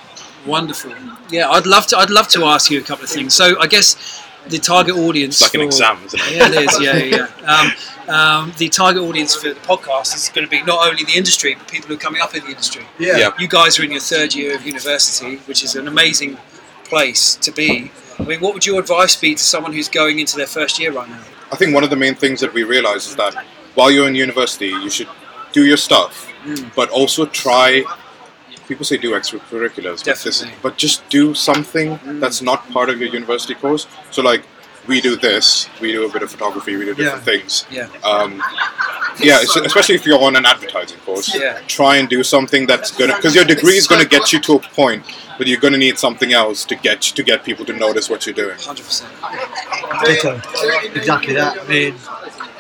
[0.46, 0.94] Wonderful.
[1.30, 1.98] Yeah, I'd love to.
[1.98, 3.34] I'd love to ask you a couple of things.
[3.34, 5.36] So I guess the target audience.
[5.36, 6.36] It's like an for- exam, isn't it?
[6.36, 6.82] Yeah, it is.
[6.82, 7.18] Yeah, yeah.
[7.18, 7.28] yeah.
[8.08, 11.14] Um, um, the target audience for the podcast is going to be not only the
[11.16, 12.84] industry, but people who are coming up in the industry.
[13.00, 13.18] Yeah.
[13.18, 13.30] Yeah.
[13.40, 16.38] You guys are in your third year of university, which is an amazing
[16.84, 17.92] place to be.
[18.20, 20.92] I mean, what would your advice be to someone who's going into their first year
[20.92, 21.22] right now?
[21.52, 23.34] I think one of the main things that we realize is that
[23.76, 25.08] while you're in university, you should
[25.54, 26.76] do your stuff, Mm.
[26.76, 27.84] but also try.
[28.68, 33.10] People say do extracurriculars, but, this, but just do something that's not part of your
[33.10, 33.88] university course.
[34.12, 34.44] So, like,
[34.88, 37.66] we do this, we do a bit of photography, we do different things.
[37.72, 37.88] Yeah.
[38.04, 38.42] Um,
[39.20, 41.60] yeah, es- especially if you're on an advertising course, Yeah.
[41.68, 44.60] try and do something that's gonna because your degree is gonna get you to a
[44.60, 45.04] point,
[45.38, 48.36] but you're gonna need something else to get to get people to notice what you're
[48.36, 48.58] doing.
[48.60, 49.12] Hundred percent.
[50.04, 50.42] Ditto.
[50.96, 51.60] Exactly that.
[51.62, 51.96] I mean,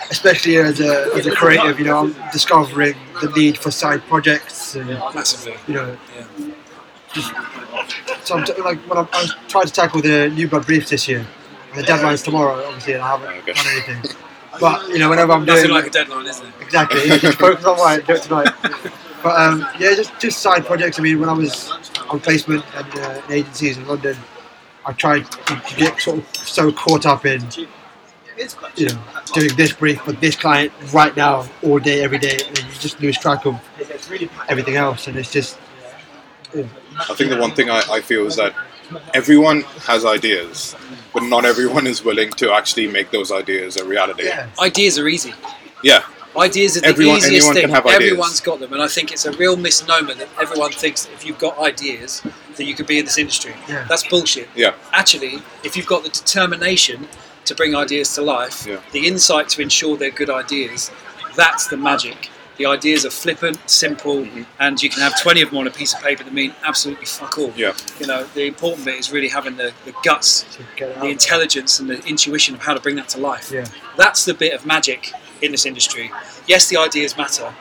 [0.09, 4.75] especially as a, as a creative, you know, I'm discovering the need for side projects
[4.75, 5.55] and, Massively.
[5.67, 6.25] you know, Yeah.
[7.13, 7.31] just
[8.23, 11.07] so I'm t- like when I'm, I'm trying to tackle the new blood briefs this
[11.07, 11.25] year.
[11.71, 13.53] And the deadline's tomorrow, obviously, and I haven't Okay.
[13.53, 14.11] done anything.
[14.59, 16.53] But you know, whenever I'm Nothing doing like a deadline, isn't it?
[16.61, 18.49] exactly, yeah, just focus on why do it tonight.
[19.23, 20.99] But um, yeah, just just side projects.
[20.99, 21.71] I mean, when I was
[22.09, 24.15] on placement and uh, agencies in London,
[24.85, 27.41] I tried to, to get sort of so caught up in
[28.75, 28.99] you know
[29.33, 32.99] doing this brief for this client right now, all day, every day, and you just
[33.01, 33.59] lose track of
[34.49, 35.07] everything else.
[35.07, 35.57] And it's just
[36.55, 38.53] I think the one thing I, I feel is that
[39.13, 40.75] everyone has ideas,
[41.13, 44.25] but not everyone is willing to actually make those ideas a reality.
[44.25, 45.33] yeah, Ideas are easy.
[45.83, 46.03] Yeah.
[46.35, 47.61] Ideas are the Everyone- easiest anyone thing.
[47.65, 48.11] can have ideas.
[48.11, 51.25] Everyone's got them, and I think it's a real misnomer that everyone thinks that if
[51.25, 52.23] you've got ideas,
[52.55, 53.53] that you could be in this industry.
[53.67, 53.85] Yeah.
[53.87, 54.49] That's bullshit.
[54.55, 54.73] Yeah.
[54.93, 57.07] Actually, if you've got the determination
[57.45, 58.77] to bring ideas to life, Yeah.
[58.91, 60.91] the insight to ensure they're good ideas,
[61.35, 62.29] that's the magic.
[62.57, 64.45] The ideas are flippant, simple, Mhm.
[64.59, 67.07] and you can have 20 of them on a piece of paper that mean absolutely
[67.07, 67.51] fuck all.
[67.55, 67.73] Yeah.
[67.99, 71.01] You know, the important bit is really having the, the guts, to get it out
[71.03, 73.65] the intelligence, and the intuition of how to bring that to life Yeah,
[73.97, 76.11] that's the bit of magic in this industry.
[76.45, 77.51] Yes, the ideas matter,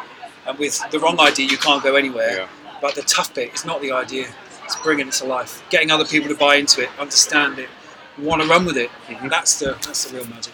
[0.47, 2.37] and with the wrong idea, you can't go anywhere.
[2.37, 2.47] Yeah.
[2.83, 4.27] But the tough bit is not the idea;
[4.65, 7.69] it's bringing it to life, getting other people to buy into it, understand it,
[8.19, 8.91] want to run with it.
[9.09, 9.31] Mhm.
[9.31, 10.53] That's the that's the real magic.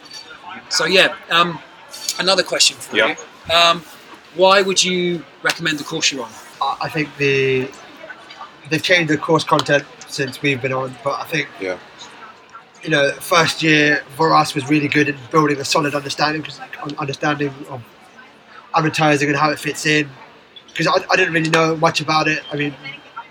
[0.68, 1.58] So yeah, um,
[2.18, 3.16] another question for Yeah.
[3.48, 3.54] you.
[3.54, 3.82] Um,
[4.34, 6.30] why would you recommend the course you're on?
[6.60, 7.68] I I think the
[8.70, 10.96] they've changed the course content since we've been on.
[11.02, 11.76] But I think, Yeah.
[12.82, 16.44] you know, first year for us was really good in building a solid understanding
[16.98, 17.80] understanding of
[18.74, 20.10] advertising and how it fits in.
[20.68, 22.42] Because I, I didn't really know much about it.
[22.52, 22.74] I mean,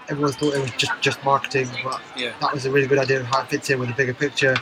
[0.09, 2.31] everyone thought it was just just marketing, but Yeah.
[2.41, 4.55] that was a really good idea of how it fits in with the bigger picture.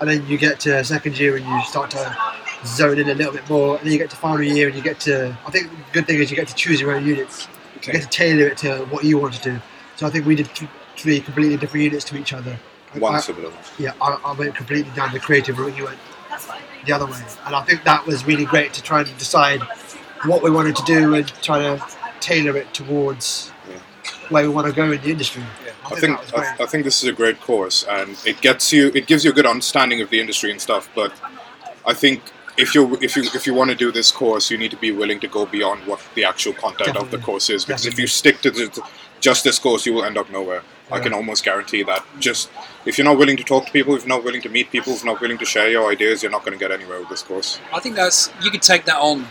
[0.00, 2.16] And then you get to second year and you start to
[2.64, 3.76] zone in a little bit more.
[3.76, 5.36] And then you get to final year and you get to.
[5.46, 7.48] I think the good thing is you get to choose your own units.
[7.86, 9.60] You get to tailor it to what you want to do.
[9.96, 12.58] So I think we did th- three completely different units to each other.
[12.94, 13.52] One I, similar.
[13.78, 15.76] yeah, I, I went completely down the creative route.
[15.76, 15.98] You went
[16.86, 19.60] the other way, and I think that was really great to try and decide
[20.24, 21.84] what we wanted to do and try to
[22.20, 23.52] tailor it towards
[24.28, 24.34] Yeah.
[24.34, 25.42] where we want to go in the industry.
[25.64, 25.72] Yeah.
[25.84, 26.60] I I think, think that was great.
[26.60, 29.30] I, I think this is a great course, and it gets you, it gives you
[29.30, 30.88] a good understanding of the industry and stuff.
[30.94, 31.12] But
[31.86, 32.22] I think
[32.56, 34.90] if you if you if you want to do this course, you need to be
[34.92, 37.64] willing to go beyond what the actual content of the course is.
[37.64, 38.82] Because if you stick to the,
[39.20, 40.62] just this course, you will end up nowhere.
[40.90, 42.04] I can almost guarantee that.
[42.18, 42.50] Just
[42.86, 44.94] if you're not willing to talk to people, if you're not willing to meet people,
[44.94, 47.10] if you're not willing to share your ideas, you're not going to get anywhere with
[47.10, 47.60] this course.
[47.72, 49.26] I think that's you could take that on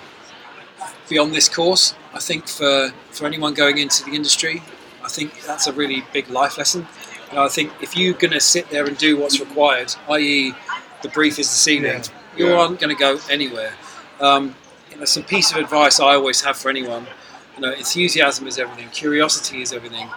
[1.09, 1.95] beyond this course.
[2.13, 4.61] I think for for anyone going into the industry,
[5.07, 6.85] I think that's a really big life lesson.
[7.29, 10.53] And I think if you're going to sit there and do what's required, i.e.,
[11.01, 12.03] the brief is the ceiling,
[12.35, 12.57] you Yeah.
[12.59, 13.73] aren't going to go anywhere.
[14.19, 14.53] Um,
[14.91, 17.07] you know, some piece of advice I always have for anyone:
[17.55, 20.09] you know, enthusiasm is everything, curiosity is everything.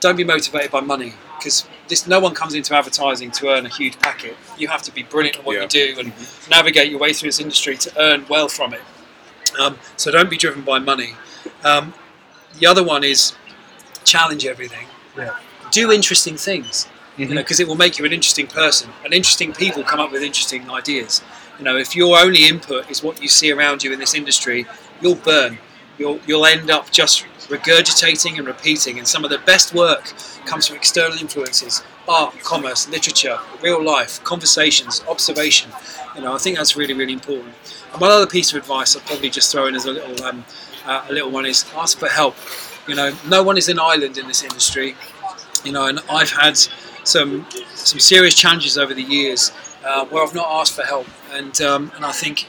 [0.00, 3.68] Don't be motivated by money because this no one comes into advertising to earn a
[3.68, 4.34] huge packet.
[4.56, 5.62] You have to be brilliant at what Yeah.
[5.62, 6.12] you do and
[6.48, 8.80] navigate your way through this industry to earn well from it.
[9.58, 11.16] Um, so don't be driven by money.
[11.64, 11.92] Um,
[12.58, 13.34] the other one is
[14.04, 14.86] challenge everything.
[15.16, 15.36] Yeah.
[15.70, 16.88] Do interesting things.
[17.16, 18.90] You know, because it will make you an interesting person.
[19.04, 21.22] And interesting people come up with interesting ideas.
[21.58, 24.66] You know, if your only input is what you see around you in this industry,
[25.00, 25.58] you'll burn.
[25.98, 28.98] You'll you'll end up just regurgitating and repeating.
[28.98, 30.14] And some of the best work
[30.46, 35.70] comes from external influences: art, commerce, literature, real life, conversations, observation.
[36.16, 37.54] You know, I think that's really really important.
[37.92, 40.44] And one other piece of advice I'll probably just throw in as a little um,
[40.86, 42.36] uh, a little one is ask for help.
[42.88, 44.96] You know, no one is an island in this industry.
[45.64, 46.56] You know, and I've had
[47.04, 49.52] some some serious challenges over the years
[49.84, 52.48] uh, where I've not asked for help, and um, and I think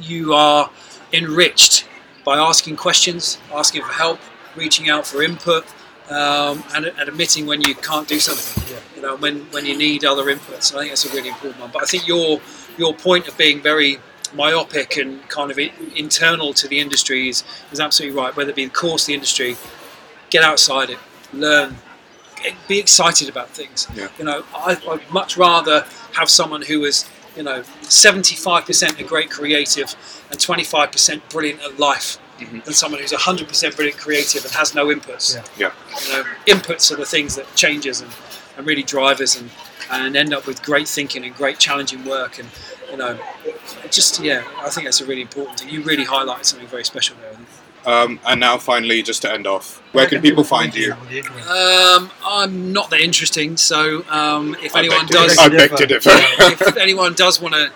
[0.00, 0.70] you are
[1.12, 1.86] enriched
[2.24, 4.18] by asking questions, asking for help,
[4.56, 5.64] reaching out for input,
[6.10, 8.76] um, and, and admitting when you can't do something.
[8.96, 10.74] You know, when when you need other inputs.
[10.74, 11.70] I think that's a really important one.
[11.72, 12.40] But I think your
[12.78, 13.98] your point of being very
[14.34, 15.58] myopic and kind of
[15.96, 18.34] internal to the industry is, is absolutely right.
[18.36, 19.56] Whether it be the course, the industry,
[20.30, 20.98] get outside it,
[21.32, 21.76] learn,
[22.42, 23.86] get- be excited about things.
[23.94, 24.08] Yeah.
[24.18, 29.30] You know, I, I'd much rather have someone who is, you know, 75% a great
[29.30, 29.94] creative
[30.30, 32.60] and 25% brilliant at life mm-hmm.
[32.60, 35.34] than someone who's 100% brilliant creative and has no inputs.
[35.34, 35.44] Yeah.
[35.68, 35.72] Yeah.
[36.06, 38.10] You know, inputs are the things that changes and,
[38.56, 39.50] and really drive us and,
[39.90, 42.48] and end up with great thinking and great challenging work and,
[42.90, 43.18] you know,
[43.90, 45.68] just, yeah, I think that's a really important thing.
[45.68, 47.36] You really highlighted something very special there.
[47.86, 50.92] Um, and now, finally, just to end off, where can people find you?
[50.92, 51.46] on the internet?
[51.46, 55.36] Um, I'm not that interesting, so um, if I anyone does.
[55.38, 56.10] I beg to differ.
[56.12, 57.70] if anyone does want to,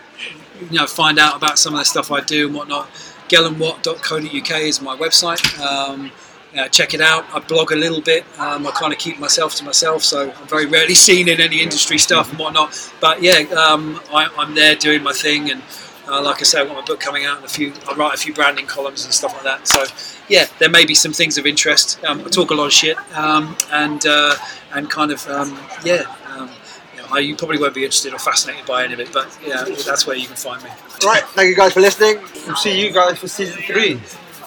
[0.71, 2.89] you know, find out about some of the stuff I do and whatnot,
[3.29, 5.61] gellanwatt.co.uk is my website.
[5.61, 6.11] Um,
[6.55, 7.27] yeah, check it out.
[7.35, 8.25] I blog a little bit.
[8.39, 11.63] Um, I kind of keep myself to myself, so I'm very rarely seen in any
[11.63, 12.93] industry stuff and whatnot.
[13.01, 15.63] But yeah, um, I, I'm there doing my thing, and
[16.09, 17.73] uh, like I say, I've got my book coming out, and a few.
[17.89, 19.69] I write a few branding columns and stuff like that.
[19.69, 19.85] So
[20.29, 22.03] yeah, there may be some things of interest.
[22.05, 24.35] Um, I talk a lot of shit, um, and uh,
[24.73, 26.05] and kind of um, yeah.
[26.35, 26.51] Um,
[26.95, 29.37] you, know, I, you probably won't be interested or fascinated by any of it, but
[29.45, 30.71] yeah, that's where you can find me.
[31.03, 32.21] All right, thank you guys for listening.
[32.47, 34.01] We'll see you guys for season three,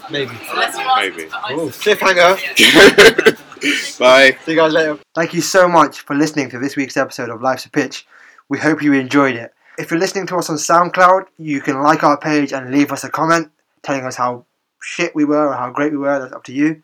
[0.10, 0.32] maybe.
[0.96, 1.28] Maybe.
[1.50, 2.38] Oh, cliffhanger.
[4.00, 4.36] Bye.
[4.44, 4.98] See you guys later.
[5.14, 8.08] Thank you so much for listening to this week's episode of Life's a Pitch.
[8.50, 9.54] We hope you enjoyed it.
[9.82, 13.04] If you're listening to us on SoundCloud, you can like our page and leave us
[13.04, 13.50] a comment
[13.82, 14.46] telling us how
[14.80, 16.20] shit we were or how great we were.
[16.20, 16.84] That's up to you.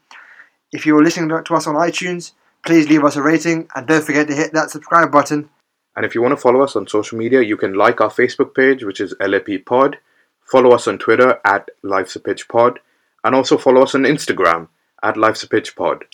[0.74, 2.32] If you're listening to us on iTunes,
[2.66, 5.52] please leave us a rating and don't forget to hit that subscribe button.
[5.96, 8.56] And if you want to follow us on social media, you can like our Facebook
[8.56, 10.00] page, which is LAP Pod.
[10.52, 12.80] Follow us on Twitter at Life's a Pitch Pod.
[13.24, 14.70] And also follow us on Instagram
[15.04, 16.06] at Life's a Pitch Pod.